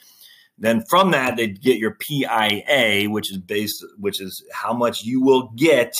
[0.60, 5.24] Then from that, they get your PIA, which is based, which is how much you
[5.24, 5.96] will get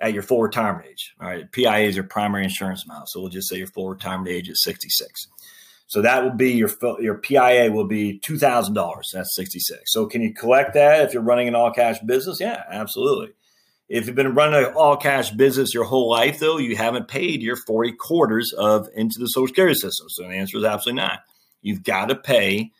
[0.00, 1.12] at your full retirement age.
[1.20, 3.10] All right, PIA is your primary insurance amount.
[3.10, 5.28] So we'll just say your full retirement age is 66.
[5.88, 9.10] So that will be your your PIA will be two thousand dollars.
[9.12, 9.92] That's sixty six.
[9.92, 12.40] So can you collect that if you're running an all cash business?
[12.40, 13.34] Yeah, absolutely.
[13.92, 17.42] If you've been running an all cash business your whole life, though, you haven't paid
[17.42, 20.08] your forty quarters of into the Social Security system.
[20.08, 21.20] So the answer is absolutely not.
[21.60, 22.72] You've got to pay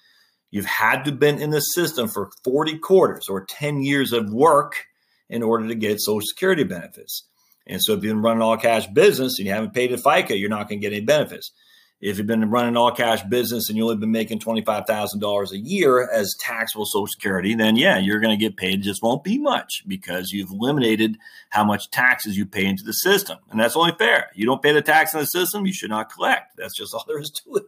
[0.53, 4.85] You've had to been in the system for 40 quarters or 10 years of work
[5.29, 7.25] in order to get Social Security benefits.
[7.67, 10.39] And so if you've been running all cash business and you haven't paid a FICA,
[10.39, 11.53] you're not going to get any benefits.
[12.03, 16.11] If you've been running all cash business and you've only been making $25,000 a year
[16.11, 18.81] as taxable Social Security, then yeah, you're going to get paid.
[18.81, 21.17] It just won't be much because you've eliminated
[21.51, 23.39] how much taxes you pay into the system.
[23.51, 24.31] And that's only fair.
[24.35, 26.57] You don't pay the tax in the system, you should not collect.
[26.57, 27.65] That's just all there is to it.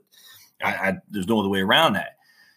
[0.61, 2.17] I, I, there's no other way around that.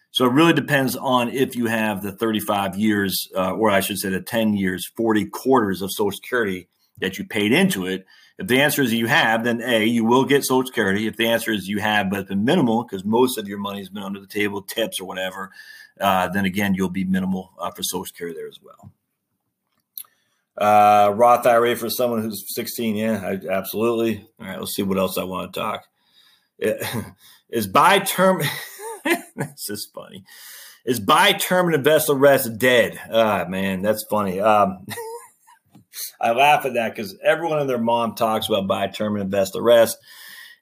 [0.10, 4.00] So it really depends on if you have the 35 years, uh, or I should
[4.00, 6.70] say the 10 years, 40 quarters of Social Security
[7.02, 8.08] that you paid into it.
[8.38, 11.08] If the answer is you have, then A, you will get Social Security.
[11.08, 13.80] If the answer is you have, but it's been minimal because most of your money
[13.80, 15.52] has been under the table, tips or whatever,
[16.00, 18.92] uh, then again, you'll be minimal uh, for Social Security there as well.
[20.56, 24.28] Uh, Roth IRA for someone who's 16, yeah, I, absolutely.
[24.40, 25.86] All right, let's see what else I want to talk.
[26.60, 26.84] It,
[27.50, 28.42] is buy term.
[29.36, 30.24] that's just funny.
[30.86, 33.00] Is buy term and invest the rest dead?
[33.12, 34.40] Ah, man, that's funny.
[34.40, 34.86] Um,
[36.20, 39.54] I laugh at that because everyone and their mom talks about buy term and invest
[39.54, 39.98] the rest.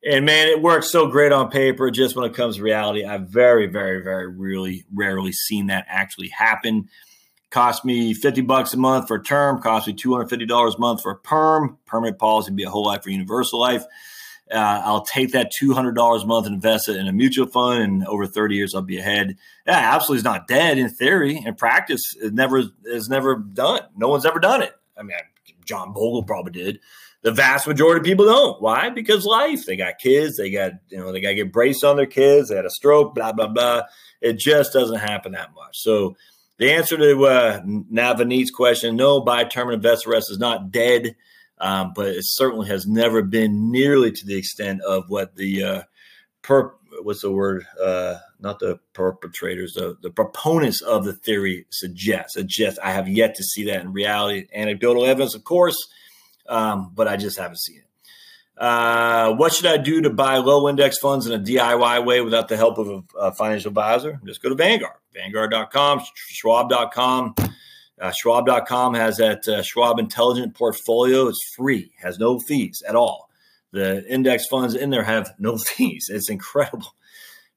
[0.04, 1.90] And man, it works so great on paper.
[1.90, 6.30] Just when it comes to reality, I've very, very, very really rarely seen that actually
[6.30, 6.90] happen.
[7.50, 11.12] Cost me 50 bucks a month for a term, cost me $250 a month for
[11.12, 11.78] a perm.
[11.86, 13.84] Permanent policy be a whole life for universal life.
[14.52, 18.06] Uh, I'll take that $200 a month and invest it in a mutual fund, and
[18.06, 19.38] over 30 years, I'll be ahead.
[19.66, 21.42] Yeah, absolutely is not dead in theory.
[21.44, 23.82] In practice, it never is never done.
[23.98, 24.72] No one's ever done it.
[24.96, 25.18] I mean,
[25.66, 26.80] John Bogle probably did.
[27.22, 28.62] The vast majority of people don't.
[28.62, 28.90] Why?
[28.90, 29.66] Because life.
[29.66, 30.38] They got kids.
[30.38, 32.50] They got you know they got to get braced on their kids.
[32.50, 33.16] They had a stroke.
[33.16, 33.84] Blah blah blah.
[34.22, 35.80] It just doesn't happen that much.
[35.80, 36.16] So
[36.58, 40.72] the answer to uh, Navneet's question: No, buy term and invest the rest is not
[40.72, 41.16] dead
[41.60, 45.82] um, but it certainly has never been nearly to the extent of what the uh,
[46.42, 47.66] per what's the word?
[47.82, 52.40] Uh, not the perpetrators, the, the proponents of the theory suggest.
[52.46, 54.48] Just I have yet to see that in reality.
[54.54, 55.76] Anecdotal evidence, of course,
[56.48, 57.86] um, but I just haven't seen it.
[58.58, 62.48] Uh, what should I do to buy low index funds in a DIY way without
[62.48, 64.20] the help of a, a financial advisor?
[64.26, 67.36] Just go to Vanguard, Vanguard.com, Schwab.com.
[68.00, 71.28] Uh, Schwab.com has that uh, Schwab Intelligent Portfolio.
[71.28, 73.30] It's free, has no fees at all.
[73.72, 76.08] The index funds in there have no fees.
[76.10, 76.94] It's incredible.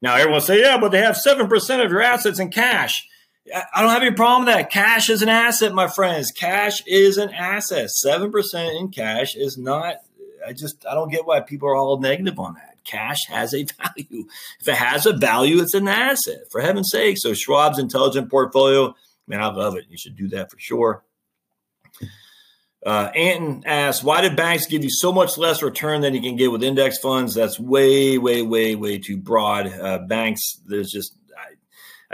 [0.01, 3.07] Now, everyone say, yeah, but they have 7% of your assets in cash.
[3.75, 4.71] I don't have any problem with that.
[4.71, 6.31] Cash is an asset, my friends.
[6.31, 7.89] Cash is an asset.
[8.05, 9.97] 7% in cash is not,
[10.47, 12.77] I just, I don't get why people are all negative on that.
[12.85, 14.27] Cash has a value.
[14.61, 17.17] If it has a value, it's an asset, for heaven's sake.
[17.19, 18.95] So, Schwab's Intelligent Portfolio
[19.29, 19.85] Man, I love it.
[19.91, 21.05] You should do that for sure.
[22.85, 26.37] Uh, Anton asks, why did banks give you so much less return than you can
[26.37, 27.35] get with index funds?
[27.35, 29.67] That's way, way, way, way too broad.
[29.67, 31.55] Uh, banks, there's just, I,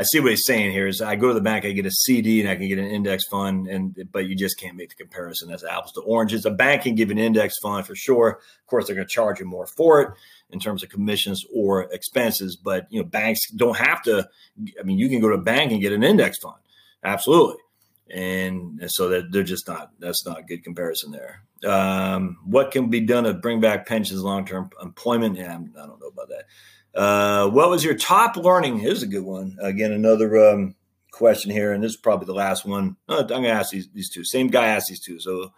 [0.01, 1.91] I, see what he's saying here is I go to the bank, I get a
[1.91, 4.95] CD and I can get an index fund, and but you just can't make the
[4.95, 5.51] comparison.
[5.51, 6.47] That's apples to oranges.
[6.47, 8.41] A bank can give an index fund for sure.
[8.61, 10.09] Of course, they're going to charge you more for it
[10.49, 14.27] in terms of commissions or expenses, but you know, banks don't have to.
[14.81, 16.57] I mean, you can go to a bank and get an index fund
[17.05, 17.57] Absolutely.
[18.11, 21.43] And so that they're just not, that's not a good comparison there.
[21.65, 25.37] Um, what can be done to bring back pensions, long term employment?
[25.37, 26.45] Yeah, I do not know about that.
[26.99, 28.79] Uh, what was your top learning?
[28.79, 29.57] Here's a good one.
[29.61, 30.77] Again, another um,
[31.11, 32.97] question here, and this is probably the last one.
[33.09, 34.25] Uh, I'm going to ask these, these two.
[34.25, 35.19] Same guy asked these two.
[35.19, 35.53] So,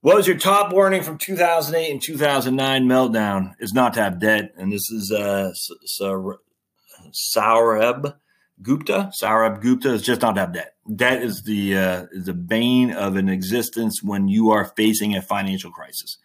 [0.00, 3.54] what was your top learning from 2008 and 2009 meltdown?
[3.60, 5.52] Is not to have debt, and this is uh,
[7.14, 8.14] Saurabh
[8.62, 10.74] Gupta, Saurabh Gupta, is just not to have debt.
[10.94, 15.70] Debt is the uh, the bane of an existence when you are facing a financial
[15.70, 16.18] crisis.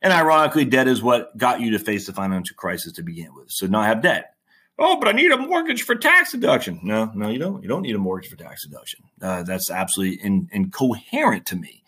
[0.00, 3.50] And ironically, debt is what got you to face the financial crisis to begin with.
[3.50, 4.34] So not have debt.
[4.78, 6.80] Oh, but I need a mortgage for tax deduction.
[6.82, 7.62] No, no, you don't.
[7.62, 9.04] You don't need a mortgage for tax deduction.
[9.20, 11.84] Uh, that's absolutely in, incoherent to me.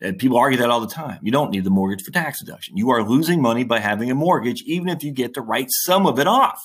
[0.00, 1.18] And people argue that all the time.
[1.22, 2.76] You don't need the mortgage for tax deduction.
[2.76, 6.06] You are losing money by having a mortgage, even if you get the right sum
[6.06, 6.58] of it off.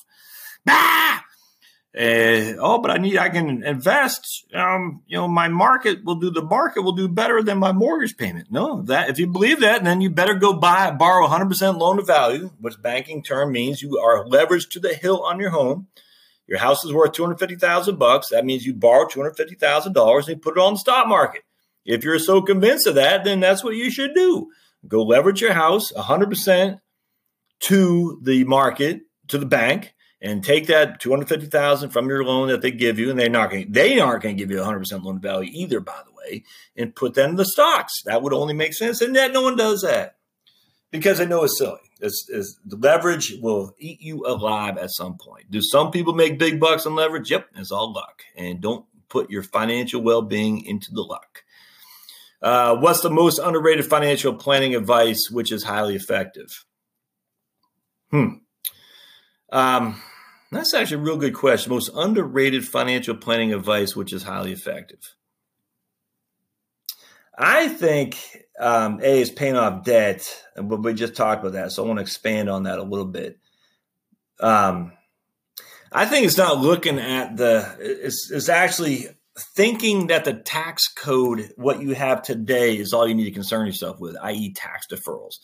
[0.65, 1.21] Bah!
[1.97, 4.45] Uh, oh, but I need I can invest.
[4.53, 8.17] Um, you know, my market will do the market will do better than my mortgage
[8.17, 8.51] payment.
[8.51, 12.03] No, that if you believe that, then you better go buy borrow 100% loan to
[12.03, 15.87] value, which banking term means you are leveraged to the hill on your home.
[16.47, 18.27] Your house is worth 250,000 bucks.
[18.29, 21.43] That means you borrow $250,000 and you put it on the stock market.
[21.85, 24.51] If you're so convinced of that, then that's what you should do.
[24.85, 26.81] Go leverage your house 100%
[27.61, 32.71] to the market, to the bank and take that 250,000 from your loan that they
[32.71, 35.49] give you and they're not going they aren't going to give you 100% loan value
[35.53, 36.43] either by the way
[36.75, 37.93] and put that in the stocks.
[38.05, 40.17] That would only make sense and that no one does that.
[40.91, 41.79] Because they know it's silly.
[41.99, 45.51] It's, it's, the leverage will eat you alive at some point.
[45.51, 47.31] Do some people make big bucks on leverage?
[47.31, 48.23] Yep it's all luck.
[48.35, 51.43] And don't put your financial well-being into the luck.
[52.41, 56.65] Uh, what's the most underrated financial planning advice which is highly effective?
[58.11, 58.35] Hmm
[59.51, 60.01] um,
[60.51, 61.71] that's actually a real good question.
[61.71, 65.15] Most underrated financial planning advice, which is highly effective.
[67.37, 68.17] I think
[68.59, 70.25] um, A is paying off debt,
[70.55, 73.05] but we just talked about that, so I want to expand on that a little
[73.05, 73.37] bit.
[74.39, 74.93] Um,
[75.91, 77.75] I think it's not looking at the.
[77.79, 79.07] It's, it's actually
[79.55, 83.65] thinking that the tax code, what you have today, is all you need to concern
[83.65, 85.35] yourself with, i.e., tax deferrals.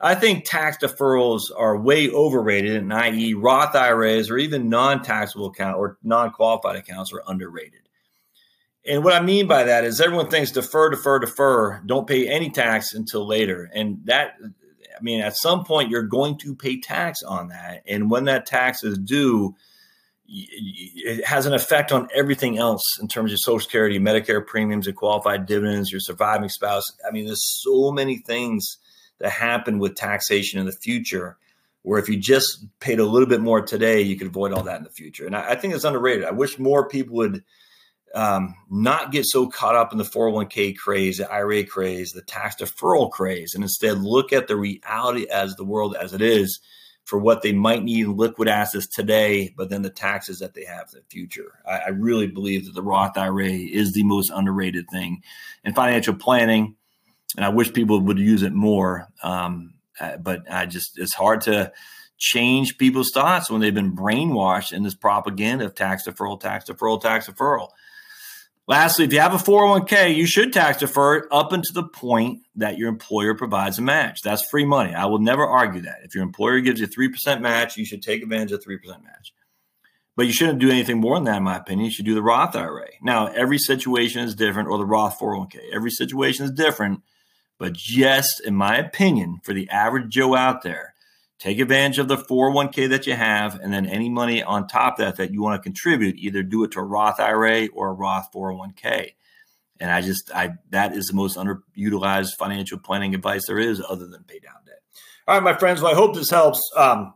[0.00, 5.76] I think tax deferrals are way overrated, and i.e., Roth IRAs or even non-taxable account
[5.76, 7.80] or non-qualified accounts are underrated.
[8.86, 12.48] And what I mean by that is everyone thinks defer, defer, defer, don't pay any
[12.48, 13.70] tax until later.
[13.74, 17.82] And that, I mean, at some point you're going to pay tax on that.
[17.86, 19.54] And when that tax is due,
[20.26, 24.96] it has an effect on everything else in terms of Social Security, Medicare premiums, and
[24.96, 26.84] qualified dividends, your surviving spouse.
[27.06, 28.78] I mean, there's so many things
[29.20, 31.36] that happen with taxation in the future
[31.82, 34.78] where if you just paid a little bit more today, you could avoid all that
[34.78, 35.26] in the future.
[35.26, 36.24] And I, I think it's underrated.
[36.24, 37.42] I wish more people would
[38.14, 42.56] um, not get so caught up in the 401k craze, the IRA craze, the tax
[42.56, 46.60] deferral craze, and instead look at the reality as the world as it is
[47.04, 50.64] for what they might need in liquid assets today, but then the taxes that they
[50.64, 51.60] have in the future.
[51.66, 55.22] I, I really believe that the Roth IRA is the most underrated thing
[55.64, 56.76] in financial planning
[57.36, 59.08] and I wish people would use it more.
[59.22, 61.72] Um, uh, but I just it's hard to
[62.18, 67.00] change people's thoughts when they've been brainwashed in this propaganda of tax deferral, tax deferral,
[67.00, 67.68] tax deferral.
[68.68, 72.42] Lastly, if you have a 401k, you should tax defer it up until the point
[72.54, 74.20] that your employer provides a match.
[74.22, 74.94] That's free money.
[74.94, 76.02] I will never argue that.
[76.04, 79.32] If your employer gives you 3% match, you should take advantage of 3% match.
[80.14, 81.86] But you shouldn't do anything more than that, in my opinion.
[81.86, 82.90] You should do the Roth IRA.
[83.02, 85.72] Now, every situation is different, or the Roth 401k.
[85.72, 87.00] Every situation is different.
[87.60, 90.94] But just in my opinion, for the average Joe out there,
[91.38, 95.04] take advantage of the 401k that you have, and then any money on top of
[95.04, 97.92] that that you want to contribute, either do it to a Roth IRA or a
[97.92, 99.12] Roth 401k.
[99.78, 104.06] And I just, I that is the most underutilized financial planning advice there is, other
[104.06, 104.80] than pay down debt.
[105.28, 105.82] All right, my friends.
[105.82, 106.62] Well, I hope this helps.
[106.74, 107.12] Um,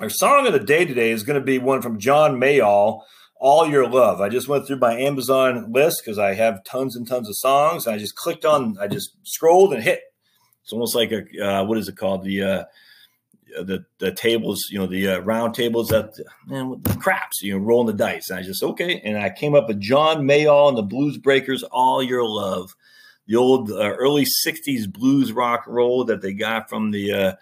[0.00, 3.02] our song of the day today is going to be one from John Mayall
[3.38, 4.20] all your love.
[4.20, 7.86] I just went through my Amazon list because I have tons and tons of songs.
[7.86, 10.00] I just clicked on, I just scrolled and hit.
[10.62, 12.24] It's almost like a uh, what is it called?
[12.24, 12.64] The uh,
[13.62, 16.12] the the tables, you know, the uh, round tables that
[16.46, 18.30] man, the craps, you know, rolling the dice.
[18.30, 21.62] And I just okay, and I came up with John Mayall and the Blues Breakers,
[21.62, 22.74] "All Your Love,"
[23.26, 27.32] the old uh, early '60s blues rock roll that they got from the uh,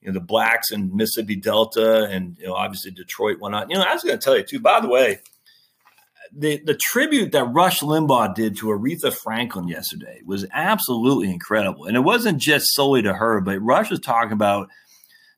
[0.00, 3.70] you know the blacks in Mississippi Delta, and you know obviously Detroit, whatnot.
[3.70, 4.60] You know, I was going to tell you too.
[4.60, 5.20] By the way,
[6.32, 11.96] the the tribute that Rush Limbaugh did to Aretha Franklin yesterday was absolutely incredible, and
[11.96, 14.68] it wasn't just solely to her, but Rush was talking about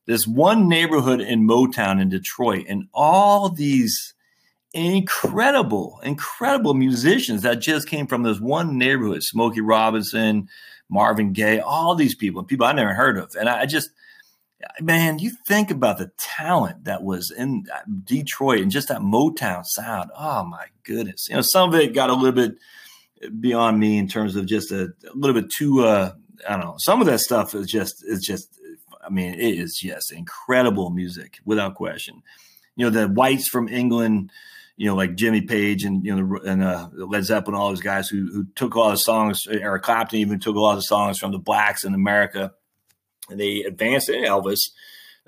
[0.06, 4.14] this one neighborhood in Motown in Detroit, and all these
[4.74, 10.48] incredible, incredible musicians that just came from this one neighborhood: Smokey Robinson,
[10.88, 13.90] Marvin Gaye, all these people, people I never heard of, and I just
[14.80, 17.64] man, you think about the talent that was in
[18.04, 20.10] Detroit and just that Motown sound.
[20.16, 21.26] Oh my goodness.
[21.28, 22.56] You know, some of it got a little bit
[23.40, 26.12] beyond me in terms of just a, a little bit too uh
[26.48, 26.74] I don't know.
[26.78, 28.48] Some of that stuff is just is just
[29.04, 32.22] I mean, it is just incredible music without question.
[32.76, 34.30] You know, the whites from England,
[34.76, 38.08] you know, like Jimmy Page and you know and uh, Led Zeppelin, all those guys
[38.08, 39.46] who who took all the songs.
[39.48, 42.52] Eric Clapton even took a lot of the songs from the blacks in America
[43.30, 44.70] and they advanced in Elvis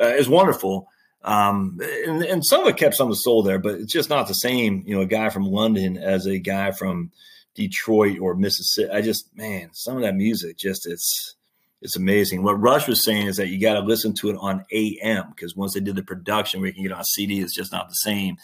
[0.01, 0.89] uh, is wonderful.
[1.23, 4.11] Um, and, and some of it kept some of the soul there, but it's just
[4.11, 7.13] not the same, you know, a guy from London as a guy from
[7.55, 8.91] Detroit or Mississippi.
[8.91, 11.35] I just, man, some of that music just, it's,
[11.81, 12.43] it's amazing.
[12.43, 15.57] What Rush was saying is that you got to listen to it on AM because
[15.57, 17.95] once they did the production where you can get on CD, it's just not the
[17.95, 18.37] same.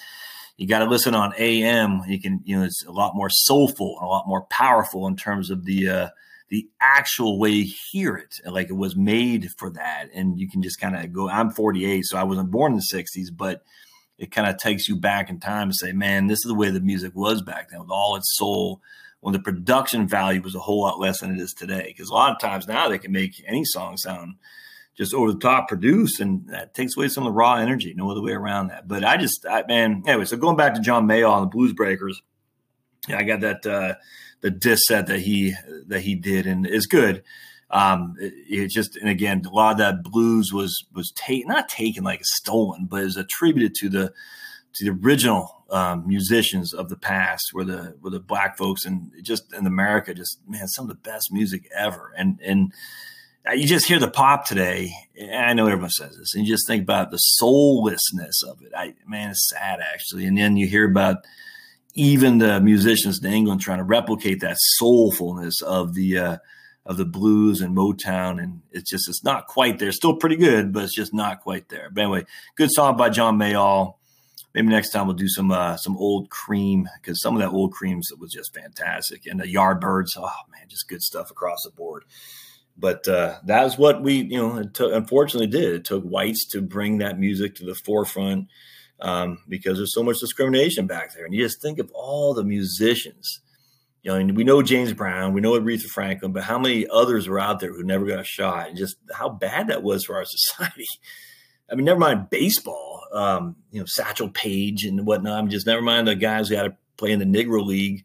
[0.57, 2.03] You got to listen on AM.
[2.07, 5.17] You can, you know, it's a lot more soulful and a lot more powerful in
[5.17, 6.09] terms of the, uh,
[6.51, 10.09] the actual way you hear it, like it was made for that.
[10.13, 12.99] And you can just kind of go, I'm 48, so I wasn't born in the
[12.99, 13.63] 60s, but
[14.19, 16.71] it kind of takes you back in time and say, man, this is the way
[16.71, 18.83] the music was back then with all its soul,
[19.21, 21.85] when the production value was a whole lot less than it is today.
[21.87, 24.35] Because a lot of times now they can make any song sound
[24.97, 27.95] just over the top produced, and that takes away some of the raw energy.
[27.95, 28.89] No other way around that.
[28.89, 31.73] But I just, I, man, anyway, so going back to John Mayall and the Blues
[31.73, 32.21] Breakers,
[33.09, 33.65] yeah, I got that.
[33.65, 33.95] Uh,
[34.41, 35.55] the disc set that he
[35.87, 37.23] that he did and is good.
[37.71, 41.69] Um, it, it, just and again, a lot of that blues was was taken not
[41.69, 44.13] taken like stolen, but is attributed to the
[44.75, 49.13] to the original um, musicians of the past, where the where the black folks and
[49.23, 52.13] just in America, just man, some of the best music ever.
[52.17, 52.73] And and
[53.55, 54.93] you just hear the pop today.
[55.33, 58.73] I know everyone says this, and you just think about the soullessness of it.
[58.77, 60.27] I man, it's sad actually.
[60.27, 61.25] And then you hear about
[61.95, 66.37] even the musicians in England trying to replicate that soulfulness of the uh,
[66.87, 69.93] of the blues and Motown, and it's just it's not quite there.
[69.93, 71.91] Still pretty good, but it's just not quite there.
[71.93, 72.25] But anyway,
[72.57, 73.95] good song by John Mayall.
[74.55, 77.73] Maybe next time we'll do some uh, some old cream because some of that old
[77.73, 80.11] creams was just fantastic, and the Yardbirds.
[80.17, 82.05] Oh man, just good stuff across the board.
[82.77, 85.75] But uh, that was what we, you know, unfortunately did.
[85.75, 88.49] It took whites to bring that music to the forefront
[89.01, 91.25] um, because there's so much discrimination back there.
[91.25, 93.41] And you just think of all the musicians.
[94.03, 97.29] You know, and we know James Brown, we know Aretha Franklin, but how many others
[97.29, 98.69] were out there who never got a shot?
[98.69, 100.87] And just how bad that was for our society.
[101.71, 105.39] I mean, never mind baseball, um, you know, Satchel Paige and whatnot.
[105.39, 108.05] I mean, just never mind the guys who had to play in the Negro League.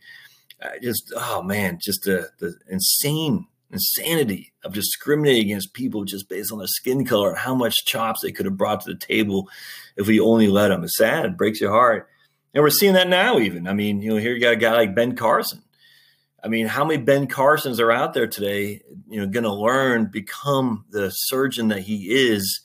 [0.62, 6.52] Uh, just, oh man, just the, the insane insanity of discriminating against people just based
[6.52, 9.50] on their skin color and how much chops they could have brought to the table
[9.96, 10.84] if we only let them.
[10.84, 12.10] It's sad, it breaks your heart.
[12.54, 13.68] And we're seeing that now, even.
[13.68, 15.62] I mean, you know, here you got a guy like Ben Carson.
[16.44, 20.06] I mean, how many Ben Carsons are out there today, you know, going to learn,
[20.06, 22.62] become the surgeon that he is?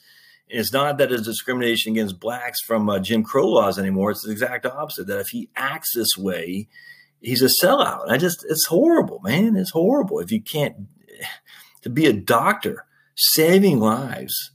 [0.50, 4.11] And it's not that it's discrimination against blacks from uh, Jim Crow laws anymore.
[4.11, 5.06] It's the exact opposite.
[5.06, 6.68] That if he acts this way,
[7.20, 8.08] he's a sellout.
[8.08, 9.56] I just, it's horrible, man.
[9.56, 10.20] It's horrible.
[10.20, 10.76] If you can't,
[11.83, 12.85] to be a doctor,
[13.16, 14.53] saving lives.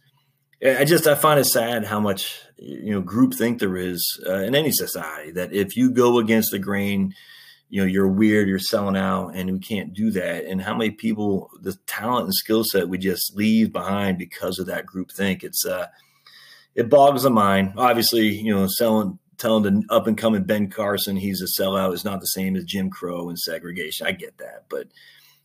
[0.64, 4.40] I just, I find it sad how much, you know, group think there is uh,
[4.40, 7.14] in any society that if you go against the grain,
[7.70, 10.46] you know, you're weird, you're selling out, and we can't do that.
[10.46, 14.68] And how many people, the talent and skill set we just leave behind because of
[14.68, 15.44] that group think.
[15.44, 15.88] It's, uh,
[16.74, 17.74] it bogs the mind.
[17.78, 22.06] Obviously, you know, selling telling the up and coming Ben Carson he's a sellout is
[22.06, 24.08] not the same as Jim Crow and segregation.
[24.08, 24.88] I get that, but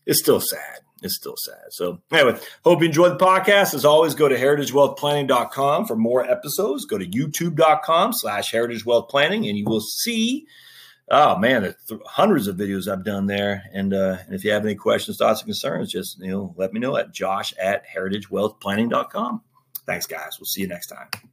[0.07, 0.81] it's still sad.
[1.03, 1.71] It's still sad.
[1.71, 3.75] So anyway, hope you enjoyed the podcast.
[3.75, 6.85] As always, go to heritagewealthplanning.com for more episodes.
[6.85, 10.47] Go to youtube.com slash heritagewealthplanning and you will see,
[11.09, 11.75] oh man,
[12.05, 13.65] hundreds of videos I've done there.
[13.73, 16.73] And, uh, and if you have any questions, thoughts, and concerns, just, you know, let
[16.73, 19.43] me know at josh at heritagewealthplanning.com.
[19.87, 20.37] Thanks, guys.
[20.39, 21.30] We'll see you next time.